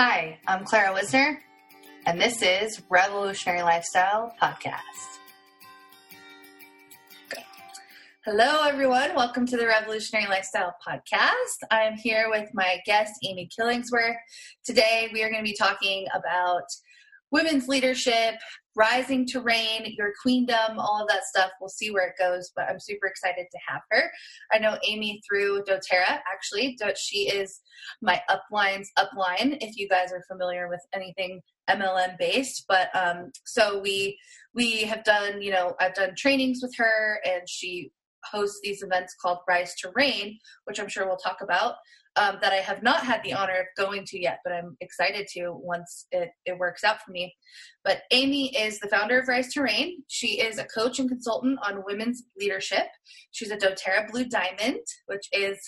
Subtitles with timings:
[0.00, 1.42] Hi, I'm Clara Wisner,
[2.06, 5.18] and this is Revolutionary Lifestyle Podcast.
[8.24, 9.16] Hello, everyone.
[9.16, 11.66] Welcome to the Revolutionary Lifestyle Podcast.
[11.72, 14.14] I'm here with my guest, Amy Killingsworth.
[14.64, 16.62] Today, we are going to be talking about
[17.30, 18.34] women's leadership,
[18.76, 21.50] rising to reign, your queendom, all of that stuff.
[21.60, 24.10] We'll see where it goes, but I'm super excited to have her.
[24.52, 26.78] I know Amy through doTERRA, actually.
[26.96, 27.60] She is
[28.00, 32.64] my upline's upline, if you guys are familiar with anything MLM based.
[32.68, 34.18] But um, so we
[34.54, 37.90] we have done, you know, I've done trainings with her, and she
[38.24, 41.74] hosts these events called Rise to Reign, which I'm sure we'll talk about
[42.18, 45.28] um, that I have not had the honor of going to yet, but I'm excited
[45.34, 47.34] to once it, it works out for me.
[47.84, 50.02] But Amy is the founder of Rise Reign.
[50.08, 52.86] She is a coach and consultant on women's leadership.
[53.30, 55.58] She's a doTERRA Blue Diamond, which is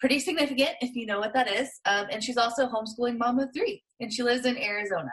[0.00, 1.70] pretty significant if you know what that is.
[1.86, 5.12] Um, and she's also homeschooling mom of three, and she lives in Arizona.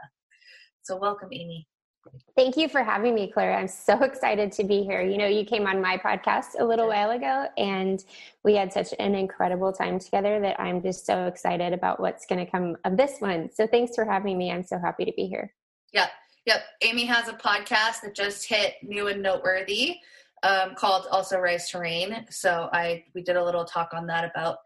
[0.81, 1.67] So welcome, Amy.
[2.35, 3.53] Thank you for having me, Claire.
[3.53, 5.01] I'm so excited to be here.
[5.01, 8.03] You know, you came on my podcast a little while ago, and
[8.43, 12.43] we had such an incredible time together that I'm just so excited about what's going
[12.43, 13.49] to come of this one.
[13.53, 14.51] So thanks for having me.
[14.51, 15.53] I'm so happy to be here.
[15.93, 16.09] Yep.
[16.45, 16.61] Yep.
[16.81, 19.97] Amy has a podcast that just hit new and noteworthy
[20.43, 22.25] um, called also Rise to Reign.
[22.29, 24.59] So I we did a little talk on that about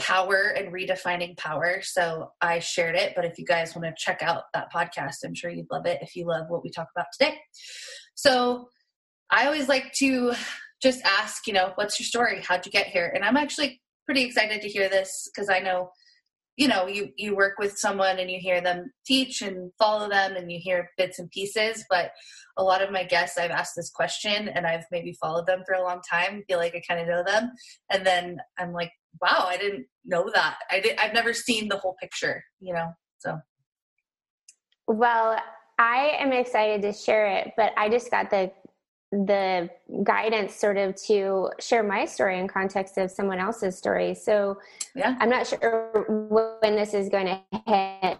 [0.00, 1.80] power and redefining power.
[1.82, 3.14] So I shared it.
[3.16, 5.98] But if you guys want to check out that podcast, I'm sure you'd love it
[6.02, 7.36] if you love what we talk about today.
[8.14, 8.68] So
[9.30, 10.34] I always like to
[10.80, 12.40] just ask, you know, what's your story?
[12.42, 13.10] How'd you get here?
[13.14, 15.90] And I'm actually pretty excited to hear this because I know,
[16.58, 20.34] you know, you you work with someone and you hear them teach and follow them
[20.34, 22.10] and you hear bits and pieces, but
[22.58, 25.76] a lot of my guests I've asked this question and I've maybe followed them for
[25.76, 27.52] a long time, feel like I kind of know them,
[27.90, 28.90] and then I'm like,
[29.22, 30.56] wow, I didn't know that.
[30.68, 32.88] I did I've never seen the whole picture, you know.
[33.18, 33.38] So
[34.88, 35.38] well,
[35.78, 38.50] I am excited to share it, but I just got the
[39.10, 39.70] the
[40.02, 44.14] guidance sort of to share my story in context of someone else's story.
[44.14, 44.58] So
[44.94, 45.16] yeah.
[45.18, 48.18] I'm not sure when this is going to hit,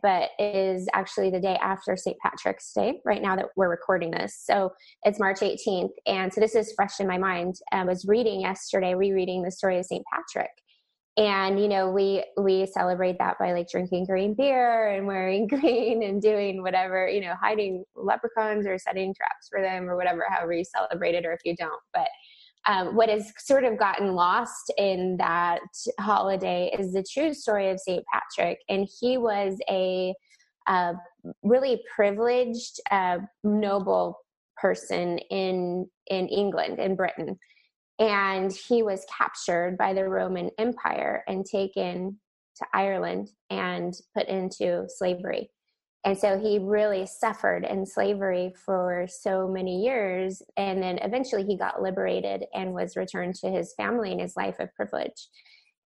[0.00, 2.16] but it is actually the day after St.
[2.20, 4.40] Patrick's Day right now that we're recording this.
[4.40, 4.72] So
[5.02, 5.90] it's March 18th.
[6.06, 7.56] And so this is fresh in my mind.
[7.72, 10.04] I was reading yesterday, rereading the story of St.
[10.12, 10.50] Patrick
[11.18, 16.02] and you know we we celebrate that by like drinking green beer and wearing green
[16.04, 20.52] and doing whatever you know hiding leprechauns or setting traps for them or whatever however
[20.52, 22.08] you celebrate it or if you don't but
[22.66, 25.60] um, what has sort of gotten lost in that
[25.98, 28.04] holiday is the true story of St.
[28.12, 28.58] Patrick.
[28.68, 30.12] And he was a,
[30.66, 30.92] a
[31.42, 34.18] really privileged, uh, noble
[34.60, 37.38] person in in England, in Britain
[37.98, 42.18] and he was captured by the Roman Empire and taken
[42.56, 45.50] to Ireland and put into slavery.
[46.04, 50.42] And so he really suffered in slavery for so many years.
[50.56, 54.56] And then eventually he got liberated and was returned to his family and his life
[54.60, 55.28] of privilege.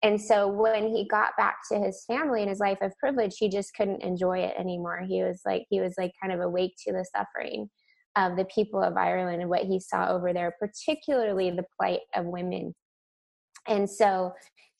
[0.03, 3.49] And so when he got back to his family and his life of privilege, he
[3.49, 5.01] just couldn't enjoy it anymore.
[5.07, 7.69] He was like, he was like kind of awake to the suffering
[8.15, 12.25] of the people of Ireland and what he saw over there, particularly the plight of
[12.25, 12.73] women.
[13.67, 14.33] And so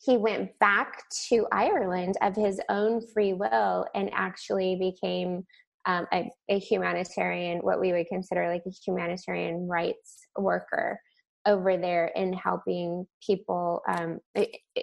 [0.05, 5.45] he went back to Ireland of his own free will and actually became
[5.85, 10.99] um, a, a, humanitarian, what we would consider like a humanitarian rights worker
[11.45, 14.19] over there in helping people, um,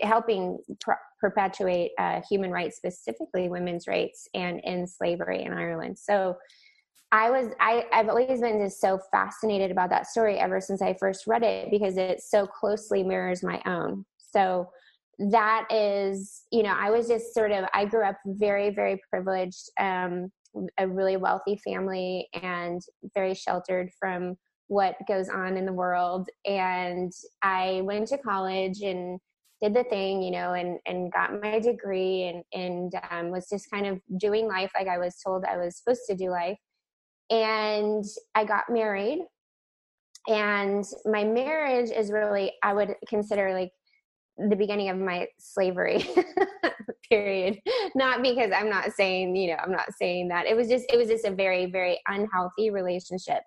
[0.03, 0.59] helping
[1.19, 5.99] perpetuate uh, human rights, specifically women's rights, and in slavery in Ireland.
[5.99, 6.37] So
[7.12, 10.97] I was I, I've always been just so fascinated about that story ever since I
[10.98, 14.04] first read it because it so closely mirrors my own.
[14.19, 14.71] So
[15.19, 19.71] that is, you know, I was just sort of I grew up very, very privileged,
[19.78, 20.31] um,
[20.78, 22.81] a really wealthy family and
[23.15, 24.37] very sheltered from
[24.69, 26.28] what goes on in the world.
[26.47, 29.19] And I went to college and
[29.60, 33.68] did the thing, you know, and and got my degree and and um, was just
[33.68, 36.56] kind of doing life like I was told I was supposed to do life
[37.30, 38.04] and
[38.34, 39.21] I got married.
[40.28, 43.72] And my marriage is really, I would consider like
[44.48, 46.04] the beginning of my slavery
[47.10, 47.59] period.
[47.94, 50.47] Not because I'm not saying, you know, I'm not saying that.
[50.47, 53.42] It was just, it was just a very, very unhealthy relationship.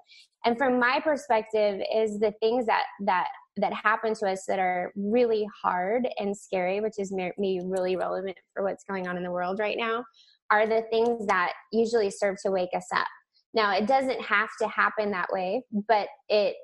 [0.46, 3.28] And from my perspective, is the things that, that,
[3.58, 8.38] that happen to us that are really hard and scary, which is me really relevant
[8.54, 10.04] for what's going on in the world right now,
[10.52, 13.08] are the things that usually serve to wake us up
[13.54, 16.56] now, it doesn't have to happen that way, but it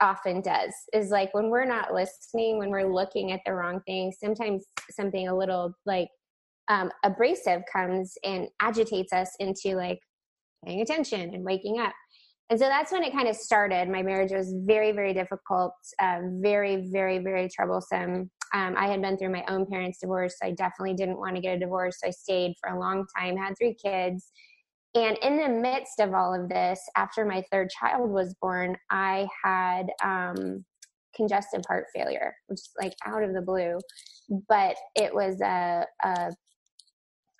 [0.00, 0.72] often does.
[0.92, 5.28] Is like when we're not listening, when we're looking at the wrong thing, sometimes something
[5.28, 6.08] a little like
[6.68, 9.98] um, abrasive comes and agitates us into like
[10.64, 11.92] paying attention and waking up.
[12.48, 13.88] And so that's when it kind of started.
[13.88, 18.30] My marriage was very, very difficult, uh, very, very, very troublesome.
[18.54, 20.36] Um, I had been through my own parents' divorce.
[20.40, 21.98] So I definitely didn't want to get a divorce.
[22.00, 24.30] So I stayed for a long time, had three kids.
[24.96, 29.28] And in the midst of all of this, after my third child was born, I
[29.44, 30.64] had um,
[31.14, 33.78] congestive heart failure, which is like out of the blue.
[34.48, 36.32] But it was a, a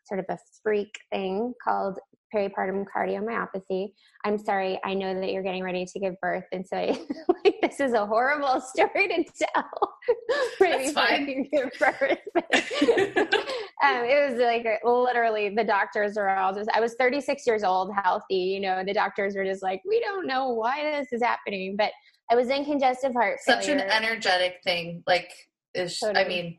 [0.04, 1.98] sort of a freak thing called
[2.34, 3.92] peripartum cardiomyopathy.
[4.24, 6.86] I'm sorry, I know that you're getting ready to give birth, and so I,
[7.44, 9.96] like, this is a horrible story to tell.
[10.60, 11.28] That's fine.
[11.28, 12.18] You give birth.
[12.36, 16.70] um, it was like literally the doctors were all just.
[16.74, 20.26] I was 36 years old, healthy, you know, the doctors were just like, we don't
[20.26, 21.92] know why this is happening, but
[22.30, 23.84] I was in congestive heart Such failure.
[23.84, 25.30] an energetic thing, like
[25.74, 25.98] is.
[25.98, 26.24] Totally.
[26.24, 26.58] I mean,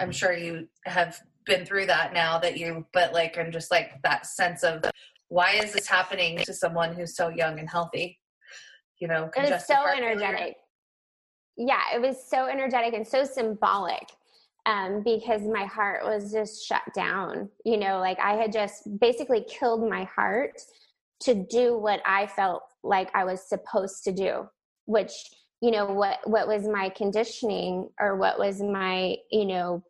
[0.00, 4.00] I'm sure you have been through that now that you but like i'm just like
[4.02, 4.84] that sense of
[5.28, 8.20] why is this happening to someone who's so young and healthy?
[9.00, 10.56] You know it was so energetic.
[11.56, 14.08] Yeah it was so energetic and so symbolic
[14.66, 19.44] um, because my heart was just shut down you know like i had just basically
[19.48, 20.60] killed my heart
[21.20, 24.48] to do what i felt like i was supposed to do
[24.86, 25.12] which
[25.60, 29.84] you know what what was my conditioning or what was my you know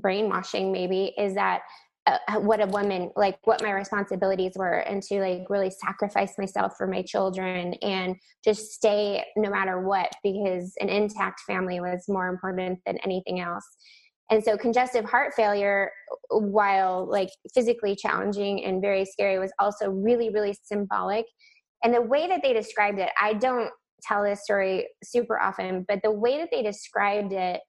[0.00, 1.62] brainwashing maybe is that
[2.08, 6.72] uh, what a woman like what my responsibilities were and to like really sacrifice myself
[6.78, 12.28] for my children and just stay no matter what because an intact family was more
[12.28, 13.64] important than anything else.
[14.30, 15.90] And so congestive heart failure
[16.30, 21.26] while like physically challenging and very scary was also really really symbolic.
[21.82, 23.70] And the way that they described it i don't
[24.02, 27.60] tell this story super often but the way that they described it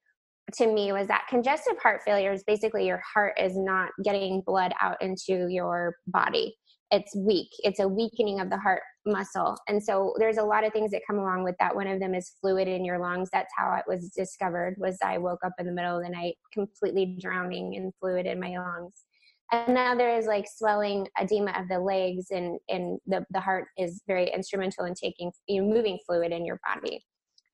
[0.53, 4.73] to me was that congestive heart failure is basically your heart is not getting blood
[4.81, 6.55] out into your body.
[6.91, 7.49] It's weak.
[7.59, 9.55] It's a weakening of the heart muscle.
[9.67, 11.75] And so there's a lot of things that come along with that.
[11.75, 13.29] One of them is fluid in your lungs.
[13.31, 16.35] That's how it was discovered was I woke up in the middle of the night
[16.53, 19.03] completely drowning in fluid in my lungs.
[19.51, 23.65] And now there is like swelling edema of the legs and, and the, the heart
[23.77, 27.03] is very instrumental in taking you know, moving fluid in your body.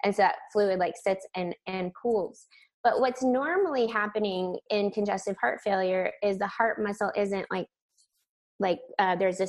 [0.03, 2.47] And so that fluid like sits and, and pools.
[2.85, 7.65] But what's normally happening in congestive heart failure is the heart muscle isn't like
[8.59, 9.47] like uh, there's a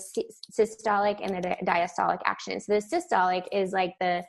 [0.59, 2.59] systolic and a diastolic action.
[2.59, 4.25] So the systolic is like the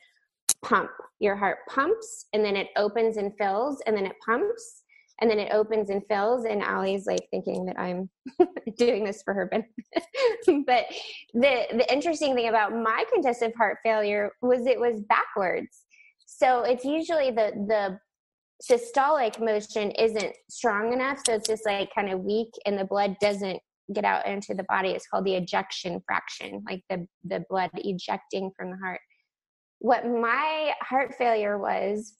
[0.61, 0.91] pump.
[1.19, 4.83] Your heart pumps and then it opens and fills and then it pumps
[5.21, 8.09] and then it opens and fills and Allie's like thinking that I'm
[8.77, 10.65] doing this for her benefit.
[10.67, 10.85] but
[11.33, 15.85] the the interesting thing about my congestive heart failure was it was backwards.
[16.25, 17.99] So it's usually the the
[18.61, 23.15] systolic motion isn't strong enough so it's just like kind of weak and the blood
[23.21, 23.59] doesn't
[23.93, 24.89] get out into the body.
[24.89, 28.99] It's called the ejection fraction like the the blood ejecting from the heart.
[29.79, 32.15] What my heart failure was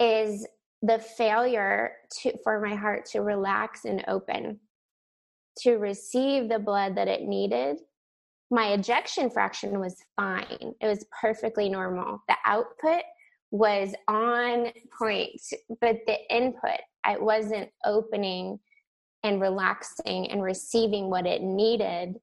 [0.00, 0.46] is
[0.82, 4.60] the failure to for my heart to relax and open
[5.58, 7.76] to receive the blood that it needed.
[8.50, 10.74] My ejection fraction was fine.
[10.80, 12.22] It was perfectly normal.
[12.28, 13.02] The output
[13.54, 14.66] was on
[14.98, 15.40] point,
[15.80, 18.58] but the input, I wasn't opening
[19.22, 22.16] and relaxing and receiving what it needed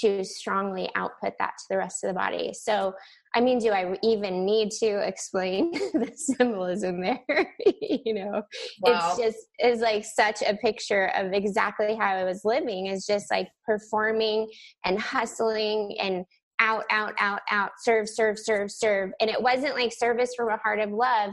[0.00, 2.52] to strongly output that to the rest of the body.
[2.54, 2.94] So,
[3.34, 7.24] I mean, do I even need to explain the symbolism there?
[7.80, 8.42] you know,
[8.82, 9.10] wow.
[9.10, 12.86] it's just is like such a picture of exactly how I was living.
[12.86, 14.48] Is just like performing
[14.84, 16.24] and hustling and
[16.60, 19.10] out, out, out, out, serve, serve, serve, serve.
[19.20, 21.30] And it wasn't like service from a heart of love,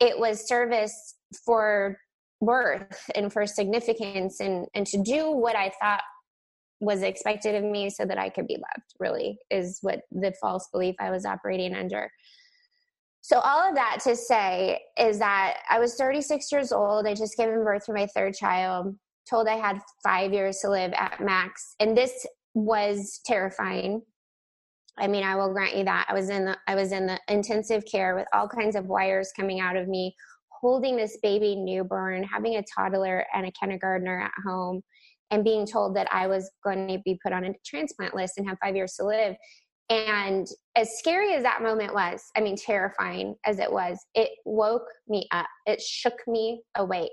[0.00, 1.14] it was service
[1.44, 1.98] for
[2.40, 6.02] worth and for significance and, and to do what I thought
[6.80, 10.68] was expected of me so that I could be loved, really, is what the false
[10.72, 12.10] belief I was operating under.
[13.22, 17.06] So, all of that to say is that I was 36 years old.
[17.06, 18.94] I just given birth to my third child,
[19.28, 21.74] told I had five years to live at max.
[21.80, 24.02] And this was terrifying
[24.98, 26.06] I mean, I will grant you that.
[26.08, 29.32] I was in the I was in the intensive care with all kinds of wires
[29.36, 30.14] coming out of me,
[30.60, 34.82] holding this baby newborn, having a toddler and a kindergartner at home,
[35.30, 38.48] and being told that I was going to be put on a transplant list and
[38.48, 39.36] have five years to live.
[39.90, 40.46] And
[40.76, 45.28] as scary as that moment was, I mean, terrifying as it was, it woke me
[45.30, 45.46] up.
[45.66, 47.10] It shook me awake.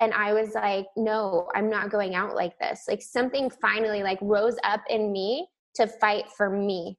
[0.00, 2.84] And I was like, no, I'm not going out like this.
[2.86, 6.96] Like something finally like rose up in me to fight for me.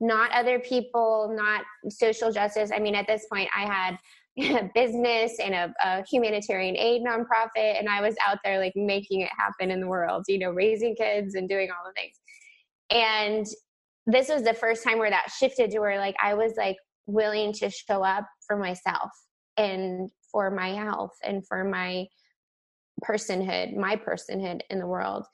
[0.00, 2.70] Not other people not social justice.
[2.74, 3.98] I mean at this point i had
[4.38, 9.20] a business and a, a, humanitarian aid nonprofit and i was out there like making
[9.20, 12.16] it happen in the world you know raising kids and doing all the things.
[12.90, 13.46] And
[14.06, 17.52] this was the first time where that shifted to where like i was like willing
[17.52, 19.10] to show up for myself
[19.56, 22.06] and for my health and for my
[23.06, 25.24] personhood my personhood in the world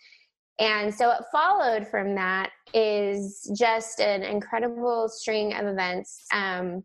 [0.60, 6.84] and so what followed from that is just an incredible string of events um,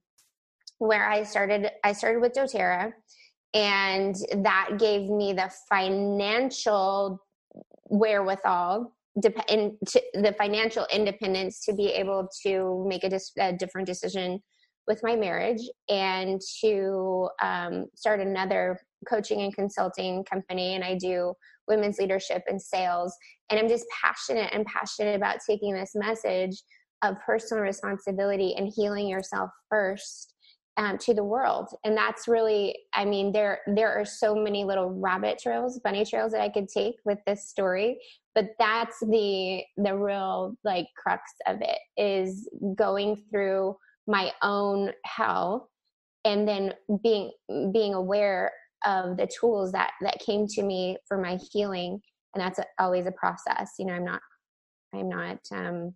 [0.80, 1.70] where I started.
[1.84, 2.94] I started with doTERRA,
[3.54, 7.20] and that gave me the financial
[7.88, 14.42] wherewithal the financial independence to be able to make a, dis- a different decision
[14.88, 18.78] with my marriage and to um, start another
[19.08, 21.34] coaching and consulting company and i do
[21.68, 23.16] women's leadership and sales.
[23.50, 26.62] And i'm just passionate and passionate about taking this message
[27.04, 30.34] of personal responsibility and healing yourself first
[30.78, 31.68] um, to the world.
[31.84, 36.32] And that's really i mean there there are so many little rabbit trails bunny trails
[36.32, 37.98] that i could take with this story
[38.34, 43.76] but that's the the real like crux of it is going through
[44.08, 45.70] my own hell
[46.26, 47.32] and then being
[47.72, 48.52] being aware
[48.86, 52.00] of the tools that that came to me for my healing
[52.34, 54.22] and that's always a process you know i'm not
[54.94, 55.94] i'm not um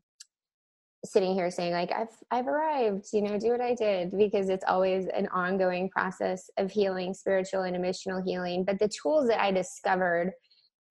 [1.06, 4.66] sitting here saying like i've i've arrived you know do what i did because it's
[4.68, 8.66] always an ongoing process of healing spiritual and emotional healing.
[8.66, 10.34] But the tools that i discovered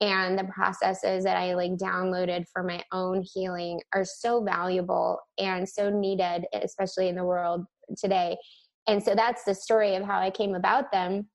[0.01, 5.67] and the processes that i like downloaded for my own healing are so valuable and
[5.67, 7.65] so needed especially in the world
[7.97, 8.35] today.
[8.87, 11.27] And so that's the story of how i came about them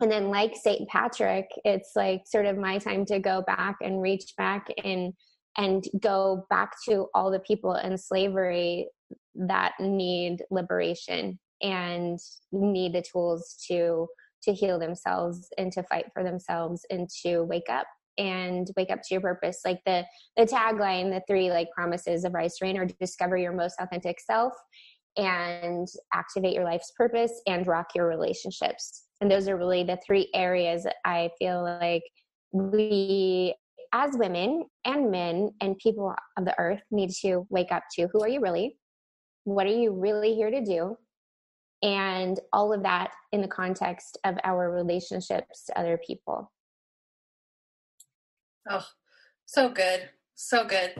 [0.00, 4.02] and then like st patrick it's like sort of my time to go back and
[4.02, 5.12] reach back and
[5.56, 8.88] and go back to all the people in slavery
[9.34, 12.18] that need liberation and
[12.52, 14.06] need the tools to
[14.42, 17.86] to heal themselves and to fight for themselves and to wake up
[18.18, 19.60] and wake up to your purpose.
[19.64, 20.04] Like the
[20.36, 24.52] the tagline the three like promises of rise reign are discover your most authentic self
[25.16, 30.28] and activate your life's purpose and rock your relationships and those are really the three
[30.34, 32.02] areas i feel like
[32.52, 33.54] we
[33.94, 38.20] as women and men and people of the earth need to wake up to who
[38.22, 38.76] are you really?
[39.44, 40.96] What are you really here to do?
[41.80, 46.50] And all of that in the context of our relationships to other people.
[48.68, 48.84] Oh,
[49.46, 50.08] so good.
[50.34, 50.94] So good.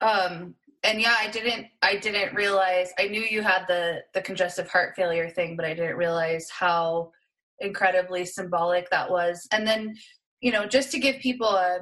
[0.00, 0.54] Um,
[0.84, 4.94] and yeah, I didn't I didn't realize I knew you had the the congestive heart
[4.94, 7.12] failure thing, but I didn't realize how
[7.62, 9.46] incredibly symbolic that was.
[9.52, 9.94] And then,
[10.40, 11.78] you know, just to give people a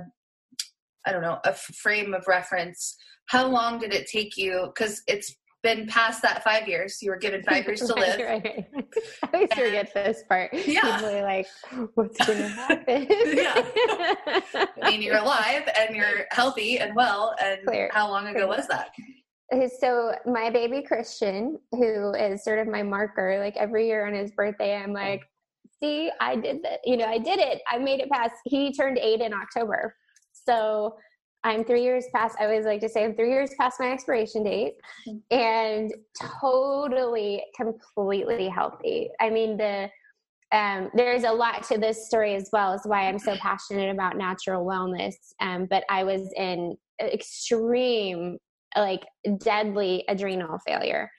[1.06, 2.96] I don't know, a frame of reference,
[3.26, 4.70] how long did it take you?
[4.74, 6.98] Because it's been past that five years.
[7.00, 8.18] You were given five years to live.
[8.18, 8.66] right, right.
[9.22, 10.52] I always and, forget this part.
[10.52, 10.96] Yeah.
[10.96, 11.46] People are like,
[11.94, 13.06] what's going to happen?
[13.10, 14.66] yeah.
[14.82, 17.34] I mean, you're alive and you're healthy and well.
[17.42, 17.90] And Clear.
[17.92, 18.48] how long ago Clear.
[18.48, 18.90] was that?
[19.52, 24.14] Uh, so my baby Christian, who is sort of my marker, like every year on
[24.14, 24.94] his birthday, I'm mm.
[24.94, 25.22] like,
[25.82, 26.80] see, I did that.
[26.84, 27.62] You know, I did it.
[27.70, 28.34] I made it past.
[28.44, 29.94] He turned eight in October.
[30.32, 30.96] So
[31.42, 34.44] I'm three years past, I always like to say I'm three years past my expiration
[34.44, 34.74] date
[35.30, 35.92] and
[36.40, 39.08] totally, completely healthy.
[39.20, 39.88] I mean, the,
[40.52, 44.18] um, there's a lot to this story as well as why I'm so passionate about
[44.18, 45.14] natural wellness.
[45.40, 48.36] Um, but I was in extreme,
[48.76, 49.06] like
[49.38, 51.10] deadly adrenal failure.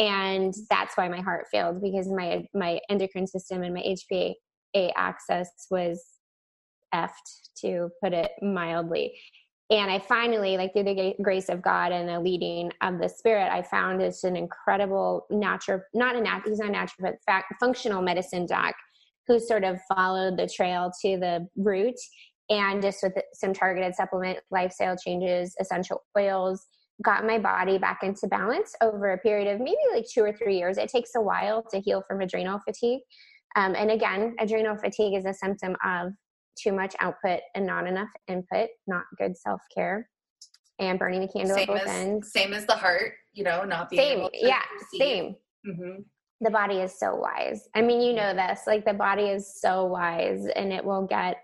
[0.00, 4.34] And that's why my heart failed because my, my endocrine system and my HPA
[4.96, 6.02] axis was
[6.94, 9.12] effed to put it mildly.
[9.70, 13.52] And i finally like through the grace of god and the leading of the spirit
[13.52, 18.02] i found it's an incredible natural not a natural he's not natural but fact, functional
[18.02, 18.74] medicine doc
[19.28, 21.94] who sort of followed the trail to the root
[22.48, 26.66] and just with some targeted supplement lifestyle changes essential oils
[27.02, 30.58] got my body back into balance over a period of maybe like two or three
[30.58, 33.00] years it takes a while to heal from adrenal fatigue
[33.56, 36.12] um, and again adrenal fatigue is a symptom of
[36.60, 40.08] too much output and not enough input, not good self care,
[40.78, 42.32] and burning the candle same at both as, ends.
[42.32, 44.62] Same as the heart, you know, not being same, able to yeah,
[44.98, 45.36] same.
[45.66, 46.02] Mm-hmm.
[46.42, 47.68] The body is so wise.
[47.74, 48.62] I mean, you know this.
[48.66, 51.36] Like the body is so wise, and it will get,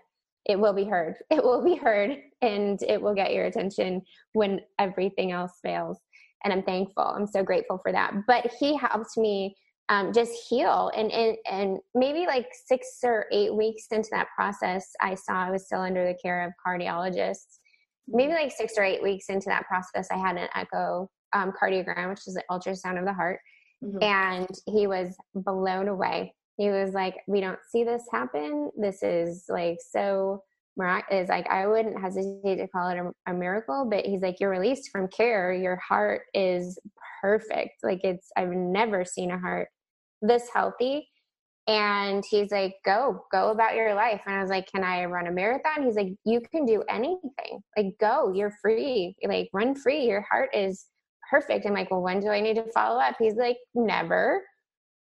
[0.47, 1.15] it will be heard.
[1.29, 4.01] It will be heard, and it will get your attention
[4.33, 5.99] when everything else fails.
[6.43, 7.03] And I'm thankful.
[7.03, 8.13] I'm so grateful for that.
[8.27, 9.55] But he helped me
[9.89, 10.91] um, just heal.
[10.95, 15.51] And, and, and maybe like six or eight weeks into that process, I saw I
[15.51, 17.59] was still under the care of cardiologists.
[18.07, 22.09] Maybe like six or eight weeks into that process, I had an echo um, cardiogram,
[22.09, 23.39] which is an ultrasound of the heart.
[23.83, 24.03] Mm-hmm.
[24.03, 28.71] And he was blown away He was like, We don't see this happen.
[28.77, 30.43] This is like so
[31.11, 34.51] is like I wouldn't hesitate to call it a, a, miracle, but he's like you're
[34.51, 35.51] released from care.
[35.53, 36.77] Your heart is
[37.21, 37.83] perfect.
[37.83, 39.69] Like it's I've never seen a heart
[40.21, 41.07] this healthy.
[41.67, 44.21] And he's like, go, go about your life.
[44.25, 45.83] And I was like, can I run a marathon?
[45.83, 47.59] He's like, you can do anything.
[47.75, 49.15] Like, go, you're free.
[49.21, 50.05] Like, run free.
[50.05, 50.85] Your heart is
[51.29, 51.65] perfect.
[51.65, 53.15] I'm like, well, when do I need to follow up?
[53.19, 54.43] He's like, never.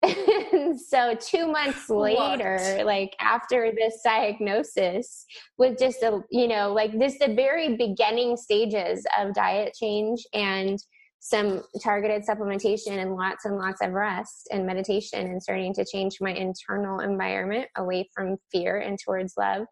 [0.03, 2.86] And so two months later what?
[2.86, 5.25] like after this diagnosis
[5.58, 10.79] with just a you know like this the very beginning stages of diet change and
[11.22, 16.18] some targeted supplementation and lots and lots of rest and meditation and starting to change
[16.22, 19.65] my internal environment away from fear and towards love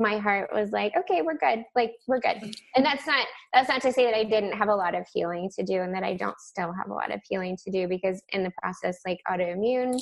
[0.00, 2.56] my heart was like okay we're good like we're good.
[2.74, 5.50] And that's not that's not to say that i didn't have a lot of healing
[5.56, 8.22] to do and that i don't still have a lot of healing to do because
[8.30, 10.00] in the process like autoimmune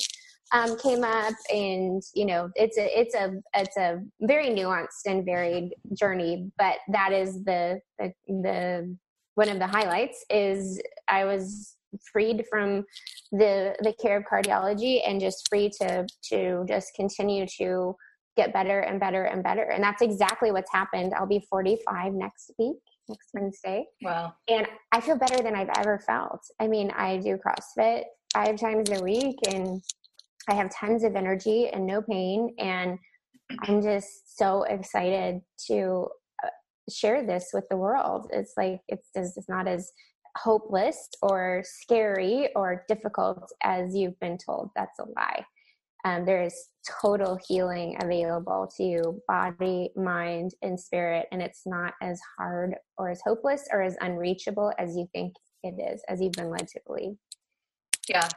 [0.51, 5.25] um, came up and you know it's a it's a it's a very nuanced and
[5.25, 8.97] varied journey but that is the the, the
[9.35, 11.75] one of the highlights is i was
[12.11, 12.83] freed from
[13.31, 17.95] the the care of cardiology and just free to to just continue to
[18.39, 19.63] get better and better and better.
[19.63, 21.13] And that's exactly what's happened.
[21.13, 22.77] I'll be 45 next week,
[23.09, 23.85] next Wednesday.
[24.01, 24.33] Wow.
[24.47, 26.39] And I feel better than I've ever felt.
[26.61, 28.03] I mean, I do CrossFit
[28.33, 29.81] five times a week and
[30.49, 32.55] I have tons of energy and no pain.
[32.59, 32.97] And
[33.63, 36.07] I'm just so excited to
[36.45, 36.49] uh,
[36.89, 38.29] share this with the world.
[38.31, 39.91] It's like, it's, it's not as
[40.37, 44.69] hopeless or scary or difficult as you've been told.
[44.77, 45.43] That's a lie
[46.05, 46.69] um, there is
[47.01, 53.09] total healing available to you body mind and spirit and it's not as hard or
[53.09, 56.79] as hopeless or as unreachable as you think it is as you've been led to
[56.87, 57.15] believe.
[58.07, 58.27] Yeah.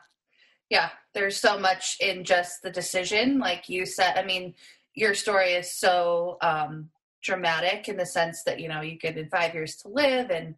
[0.69, 0.91] Yeah.
[1.15, 4.55] There's so much in just the decision like you said i mean
[4.95, 6.89] your story is so um
[7.23, 10.55] dramatic in the sense that you know you get in five years to live and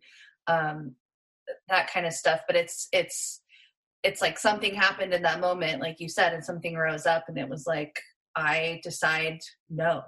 [0.46, 0.94] um
[1.68, 3.40] that kind of stuff but it's it's
[4.04, 7.38] it's like something happened in that moment, like you said, and something rose up, and
[7.38, 7.98] it was like,
[8.36, 9.38] I decide
[9.70, 10.02] no.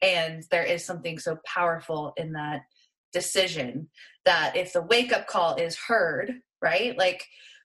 [0.00, 2.62] And there is something so powerful in that
[3.12, 3.90] decision
[4.24, 6.96] that if the wake up call is heard, right?
[6.96, 7.22] Like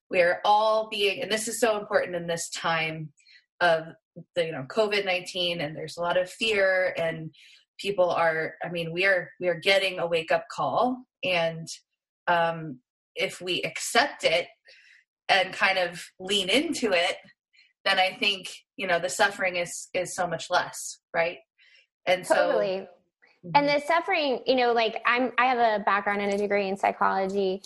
[0.09, 3.09] we're all being, and this is so important in this time
[3.61, 3.85] of
[4.35, 7.33] the, you know, COVID 19, and there's a lot of fear, and
[7.79, 11.05] people are, I mean, we are, we are getting a wake up call.
[11.23, 11.67] And
[12.27, 12.79] um,
[13.15, 14.47] if we accept it,
[15.29, 17.17] and kind of lean into it
[17.83, 21.37] then i think you know the suffering is is so much less right?
[22.05, 22.87] And so totally.
[23.55, 23.79] And mm-hmm.
[23.79, 27.61] the suffering you know like i'm i have a background and a degree in psychology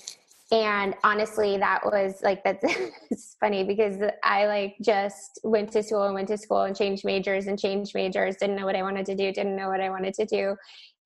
[0.51, 2.63] and honestly that was like that's
[3.11, 7.05] it's funny because i like just went to school and went to school and changed
[7.05, 9.89] majors and changed majors didn't know what i wanted to do didn't know what i
[9.89, 10.55] wanted to do.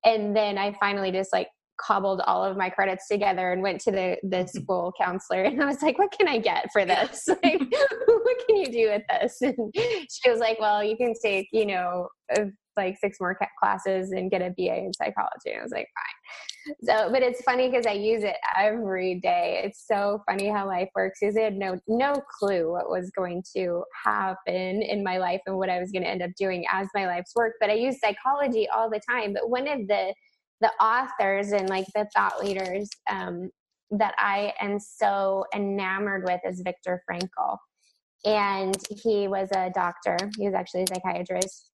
[0.04, 1.48] And then i finally just like
[1.80, 5.66] cobbled all of my credits together and went to the the school counselor and I
[5.66, 7.26] was like, "What can I get for this?
[7.28, 7.60] like,
[8.06, 11.66] what can you do with this?" And she was like, "Well, you can take, you
[11.66, 12.44] know, uh,
[12.76, 16.14] like six more classes and get a BA in psychology." And I was like, "Fine."
[16.82, 19.60] So, but it's funny because I use it every day.
[19.64, 21.18] It's so funny how life works.
[21.20, 25.56] Because I had no no clue what was going to happen in my life and
[25.58, 27.54] what I was going to end up doing as my life's work.
[27.60, 29.34] But I use psychology all the time.
[29.34, 30.14] But one of the
[30.60, 33.50] the authors and like the thought leaders um,
[33.90, 37.58] that I am so enamored with is Viktor Frankl.
[38.24, 40.16] And he was a doctor.
[40.38, 41.70] He was actually a psychiatrist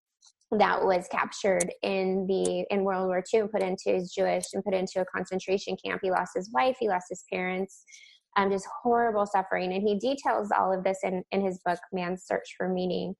[0.53, 4.64] that was captured in the in World War II and put into his Jewish and
[4.64, 6.01] put into a concentration camp.
[6.03, 7.85] He lost his wife, he lost his parents,
[8.37, 9.73] um, just horrible suffering.
[9.73, 13.14] And he details all of this in, in his book, Man's Search for Meaning.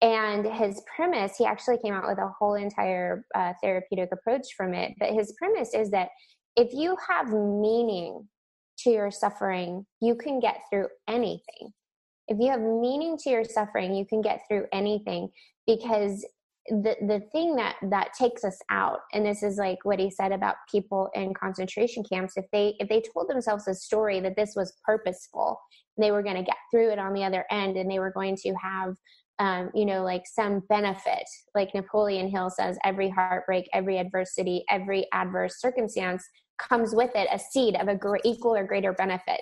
[0.00, 4.72] And his premise, he actually came out with a whole entire uh, therapeutic approach from
[4.72, 4.94] it.
[5.00, 6.10] But his premise is that
[6.56, 8.28] if you have meaning
[8.80, 11.72] to your suffering, you can get through anything.
[12.28, 15.30] If you have meaning to your suffering, you can get through anything
[15.66, 16.24] because
[16.68, 20.32] the the thing that that takes us out and this is like what he said
[20.32, 24.52] about people in concentration camps if they if they told themselves a story that this
[24.54, 25.58] was purposeful
[25.96, 28.36] they were going to get through it on the other end and they were going
[28.36, 28.94] to have
[29.38, 31.24] um, you know, like some benefit.
[31.54, 36.24] Like Napoleon Hill says, every heartbreak, every adversity, every adverse circumstance
[36.58, 39.40] comes with it a seed of a great, equal or greater benefit.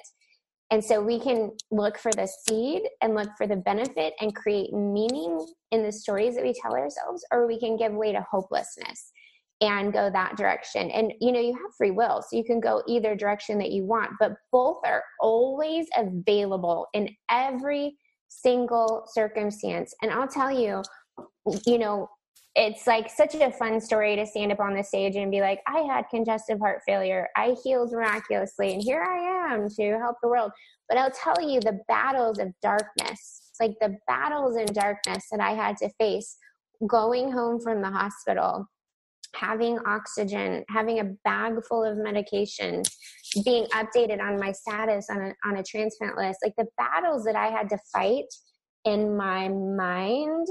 [0.70, 4.72] And so we can look for the seed and look for the benefit and create
[4.72, 9.12] meaning in the stories that we tell ourselves, or we can give way to hopelessness
[9.60, 10.90] and go that direction.
[10.90, 13.84] And you know, you have free will, so you can go either direction that you
[13.84, 17.96] want, but both are always available in every
[18.28, 19.94] single circumstance.
[20.02, 20.82] And I'll tell you,
[21.66, 22.08] you know,
[22.54, 25.60] it's like such a fun story to stand up on the stage and be like,
[25.68, 27.28] I had congestive heart failure.
[27.36, 30.52] I healed miraculously, and here I am to help the world.
[30.88, 35.50] But I'll tell you the battles of darkness, like the battles in darkness that I
[35.50, 36.36] had to face
[36.86, 38.66] going home from the hospital,
[39.36, 42.82] having oxygen, having a bag full of medication,
[43.44, 47.36] being updated on my status on a, on a transplant list, like the battles that
[47.36, 48.24] I had to fight
[48.84, 50.46] in my mind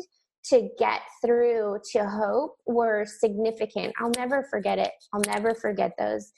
[0.49, 3.93] to get through to hope were significant.
[3.99, 4.91] I'll never forget it.
[5.13, 6.31] I'll never forget those.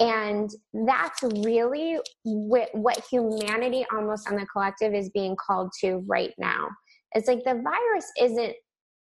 [0.00, 0.48] And
[0.86, 6.68] that's really what, what humanity almost on the collective is being called to right now.
[7.12, 8.54] It's like the virus isn't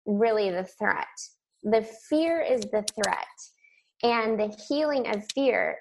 [0.08, 1.06] really the threat,
[1.72, 3.26] the fear is the threat.
[4.04, 5.78] And the healing of fear.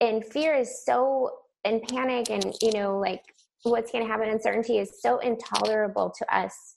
[0.00, 1.30] And fear is so,
[1.64, 3.22] and panic and, you know, like
[3.62, 6.76] what's going to happen, uncertainty is so intolerable to us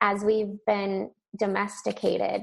[0.00, 2.42] as we've been domesticated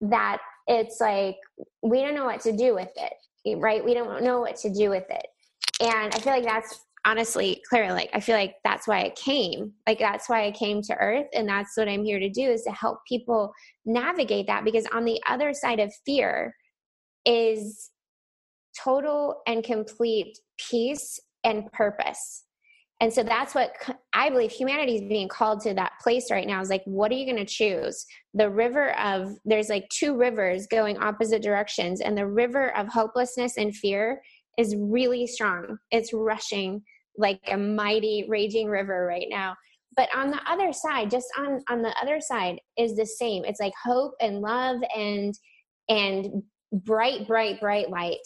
[0.00, 1.36] that it's like
[1.82, 4.88] we don't know what to do with it right we don't know what to do
[4.88, 5.26] with it
[5.80, 9.72] and i feel like that's honestly clear like i feel like that's why i came
[9.86, 12.62] like that's why i came to earth and that's what i'm here to do is
[12.62, 13.52] to help people
[13.84, 16.54] navigate that because on the other side of fear
[17.26, 17.90] is
[18.82, 22.44] total and complete peace and purpose
[23.02, 23.74] and so that's what
[24.12, 27.16] I believe humanity is being called to that place right now is like, what are
[27.16, 28.06] you going to choose?
[28.32, 33.56] The river of, there's like two rivers going opposite directions, and the river of hopelessness
[33.56, 34.22] and fear
[34.56, 35.78] is really strong.
[35.90, 36.80] It's rushing
[37.16, 39.56] like a mighty raging river right now.
[39.96, 43.44] But on the other side, just on on the other side is the same.
[43.44, 45.34] It's like hope and love and
[45.88, 48.20] and bright, bright, bright light.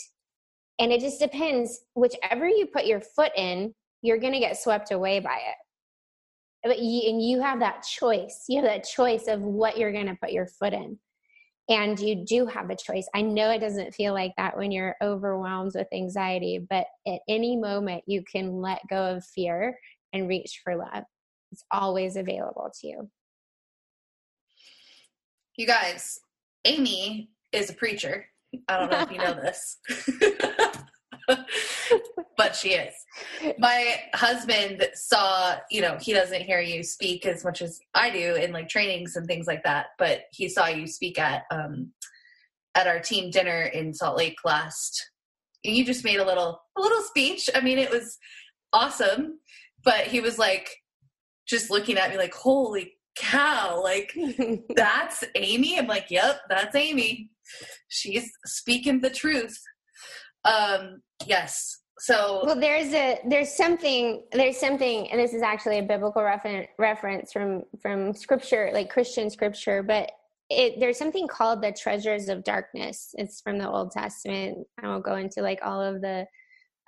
[0.78, 4.92] And it just depends whichever you put your foot in you're going to get swept
[4.92, 5.56] away by it.
[6.64, 8.44] But you, and you have that choice.
[8.48, 10.98] You have that choice of what you're going to put your foot in.
[11.68, 13.08] And you do have a choice.
[13.12, 17.56] I know it doesn't feel like that when you're overwhelmed with anxiety, but at any
[17.56, 19.76] moment you can let go of fear
[20.12, 21.04] and reach for love.
[21.50, 23.10] It's always available to you.
[25.56, 26.20] You guys,
[26.64, 28.26] Amy is a preacher.
[28.68, 29.78] I don't know if you know this.
[32.36, 32.94] but she is.
[33.58, 38.34] My husband saw, you know, he doesn't hear you speak as much as I do
[38.34, 41.92] in like trainings and things like that, but he saw you speak at um
[42.74, 45.10] at our team dinner in Salt Lake last.
[45.64, 47.48] And you just made a little a little speech.
[47.54, 48.18] I mean, it was
[48.72, 49.40] awesome,
[49.84, 50.70] but he was like
[51.48, 54.14] just looking at me like, "Holy cow, like
[54.76, 57.30] that's Amy." I'm like, "Yep, that's Amy.
[57.88, 59.58] She's speaking the truth."
[60.44, 61.80] Um, yes.
[61.98, 66.68] So well, there's a there's something there's something, and this is actually a biblical refer-
[66.78, 70.10] reference from from scripture, like Christian scripture, but
[70.50, 73.14] it, there's something called the treasures of darkness.
[73.14, 74.66] It's from the Old Testament.
[74.82, 76.26] I won't go into like all of the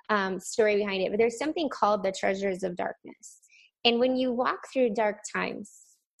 [0.09, 3.39] um, story behind it, but there's something called the treasures of darkness.
[3.85, 5.71] And when you walk through dark times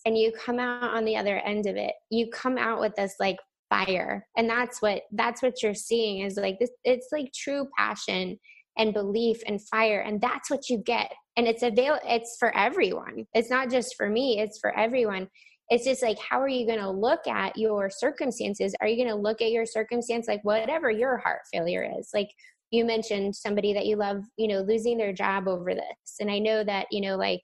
[0.05, 3.15] and you come out on the other end of it, you come out with this
[3.19, 3.37] like
[3.69, 4.25] fire.
[4.37, 8.37] And that's what that's what you're seeing is like this it's like true passion
[8.77, 11.11] and belief and fire and that's what you get.
[11.37, 13.25] And it's avail it's for everyone.
[13.33, 15.27] It's not just for me it's for everyone.
[15.69, 18.75] It's just like how are you going to look at your circumstances?
[18.81, 22.09] Are you going to look at your circumstance like whatever your heart failure is?
[22.13, 22.29] Like
[22.71, 26.15] you mentioned somebody that you love you know losing their job over this.
[26.19, 27.41] And i know that you know like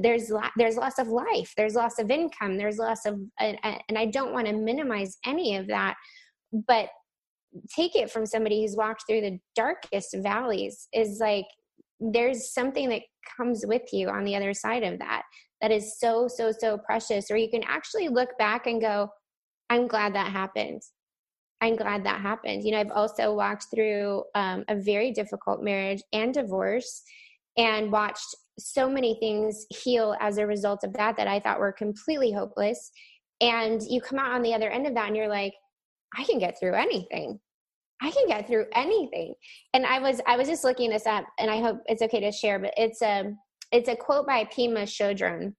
[0.00, 3.58] there's there's loss of life there's loss of income there's loss of and
[3.96, 5.94] i don't want to minimize any of that
[6.66, 6.88] but
[7.74, 11.46] take it from somebody who's walked through the darkest valleys is like
[12.00, 13.02] there's something that
[13.36, 15.22] comes with you on the other side of that
[15.60, 19.08] that is so so so precious or you can actually look back and go
[19.70, 20.82] i'm glad that happened.
[21.60, 22.64] I'm glad that happened.
[22.64, 27.02] You know i've also walked through um, a very difficult marriage and divorce
[27.56, 31.72] and watched so many things heal as a result of that that I thought were
[31.72, 32.90] completely hopeless.
[33.40, 35.54] And you come out on the other end of that and you're like,
[36.16, 37.40] I can get through anything.
[38.02, 39.34] I can get through anything.
[39.74, 42.32] And I was I was just looking this up and I hope it's okay to
[42.32, 43.32] share, but it's a
[43.70, 45.54] it's a quote by Pema Chodron.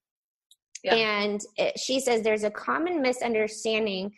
[0.83, 0.95] Yeah.
[0.95, 4.11] And it, she says there's a common misunderstanding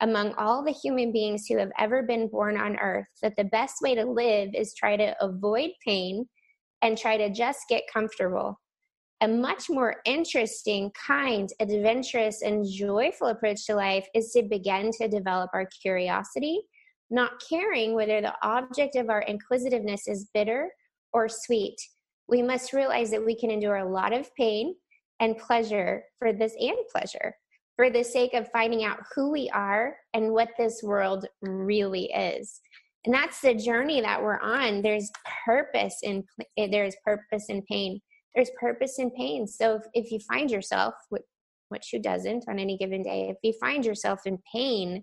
[0.00, 3.76] among all the human beings who have ever been born on earth that the best
[3.82, 6.28] way to live is try to avoid pain
[6.82, 8.60] and try to just get comfortable.
[9.20, 15.08] A much more interesting, kind, adventurous, and joyful approach to life is to begin to
[15.08, 16.60] develop our curiosity,
[17.08, 20.70] not caring whether the object of our inquisitiveness is bitter
[21.12, 21.76] or sweet.
[22.28, 24.74] We must realize that we can endure a lot of pain
[25.20, 27.36] and pleasure for this and pleasure
[27.76, 32.60] for the sake of finding out who we are and what this world really is
[33.04, 34.82] and that's the journey that we're on.
[34.82, 35.10] There's
[35.44, 36.24] purpose in
[36.58, 38.00] eh, there's purpose in pain.
[38.34, 39.46] There's purpose in pain.
[39.46, 43.54] So if, if you find yourself which who doesn't on any given day if you
[43.58, 45.02] find yourself in pain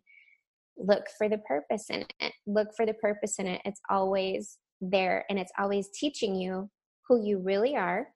[0.79, 2.33] look for the purpose in it.
[2.47, 3.62] Look for the purpose in it.
[3.65, 6.69] It's always there and it's always teaching you
[7.07, 8.07] who you really are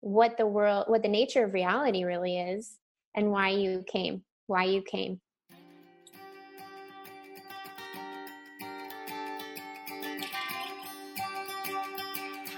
[0.00, 2.78] what the world what the nature of reality really is
[3.16, 5.20] and why you came why you came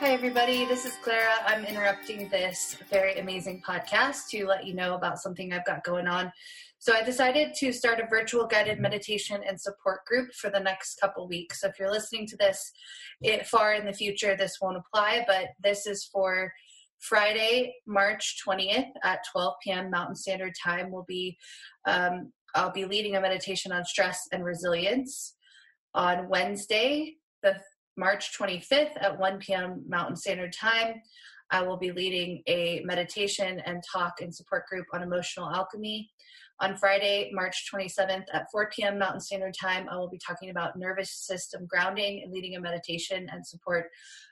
[0.01, 0.65] Hi, everybody.
[0.65, 1.35] This is Clara.
[1.45, 6.07] I'm interrupting this very amazing podcast to let you know about something I've got going
[6.07, 6.33] on.
[6.79, 10.99] So, I decided to start a virtual guided meditation and support group for the next
[11.03, 11.61] couple weeks.
[11.61, 12.73] So, if you're listening to this
[13.21, 16.51] it, far in the future, this won't apply, but this is for
[16.99, 19.91] Friday, March 20th at 12 p.m.
[19.91, 20.91] Mountain Standard Time.
[20.91, 21.37] Will be
[21.87, 25.37] um, I'll be leading a meditation on stress and resilience.
[25.93, 27.57] On Wednesday, the
[28.01, 29.85] March 25th at 1 p.m.
[29.87, 31.03] Mountain Standard Time,
[31.51, 36.11] I will be leading a meditation and talk and support group on emotional alchemy.
[36.61, 38.99] On Friday, March 27th at 4 p.m.
[38.99, 43.29] Mountain Standard Time, I will be talking about nervous system grounding and leading a meditation
[43.31, 43.91] and support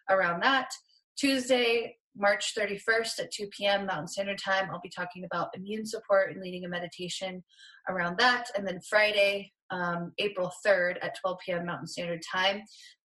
[0.08, 0.70] around that.
[1.18, 3.84] Tuesday, March 31st at 2 p.m.
[3.84, 7.44] Mountain Standard Time, I'll be talking about immune support and leading a meditation
[7.88, 8.46] around that.
[8.56, 11.66] And then Friday, um, April 3rd at 12 p.m.
[11.66, 12.62] Mountain Standard Time,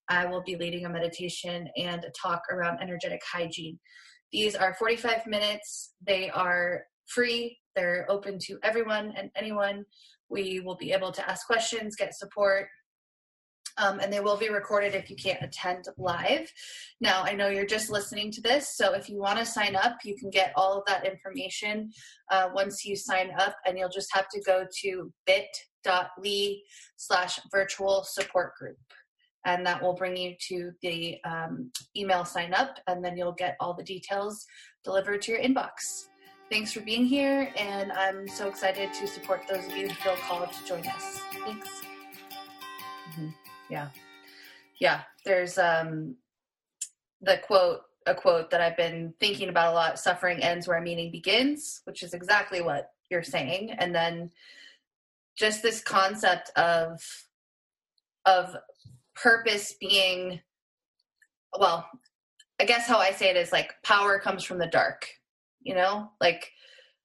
[0.08, 3.78] I will be leading a meditation and a talk around energetic hygiene.
[4.32, 5.94] These are 45 minutes.
[6.06, 7.58] They are free.
[7.76, 9.84] They're open to everyone and anyone.
[10.28, 12.66] We will be able to ask questions, get support,
[13.76, 16.50] um, and they will be recorded if you can't attend live.
[17.00, 19.96] Now, I know you're just listening to this, so if you want to sign up,
[20.04, 21.90] you can get all of that information
[22.30, 26.56] uh, once you sign up, and you'll just have to go to bit.ly
[26.96, 28.78] slash virtual support group
[29.44, 33.56] and that will bring you to the um, email sign up, and then you'll get
[33.60, 34.46] all the details
[34.82, 36.08] delivered to your inbox.
[36.50, 40.16] Thanks for being here, and I'm so excited to support those of you who feel
[40.16, 41.20] called to join us.
[41.44, 41.68] Thanks.
[43.10, 43.28] Mm-hmm.
[43.70, 43.88] Yeah,
[44.78, 45.00] yeah.
[45.24, 46.16] There's um,
[47.22, 51.10] the quote, a quote that I've been thinking about a lot: "Suffering ends where meaning
[51.10, 54.30] begins," which is exactly what you're saying, and then
[55.36, 57.00] just this concept of
[58.26, 58.56] of
[59.14, 60.40] purpose being
[61.58, 61.88] well
[62.60, 65.06] i guess how i say it is like power comes from the dark
[65.64, 66.10] you know?
[66.20, 66.50] Like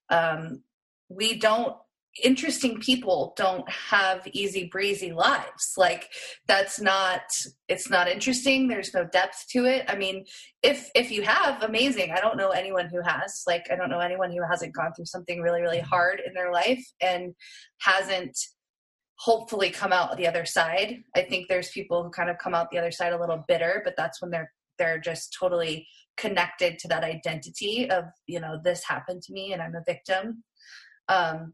[0.09, 0.61] um
[1.09, 1.75] we don't
[2.23, 5.73] interesting people don't have easy breezy lives.
[5.77, 6.09] Like
[6.47, 7.21] that's not
[7.67, 8.67] it's not interesting.
[8.67, 9.85] There's no depth to it.
[9.87, 10.25] I mean
[10.61, 12.11] if if you have amazing.
[12.11, 13.43] I don't know anyone who has.
[13.47, 16.51] Like i don't know anyone who hasn't gone through something really really hard in their
[16.51, 17.33] life and
[17.79, 18.37] hasn't
[19.19, 21.03] hopefully come out the other side.
[21.15, 23.81] I think there's people who kind of come out the other side a little bitter,
[23.83, 28.81] but that's when they're they're just totally connected to that identity of, you know, this
[28.87, 30.43] happened to me and I'm a victim.
[31.09, 31.53] Um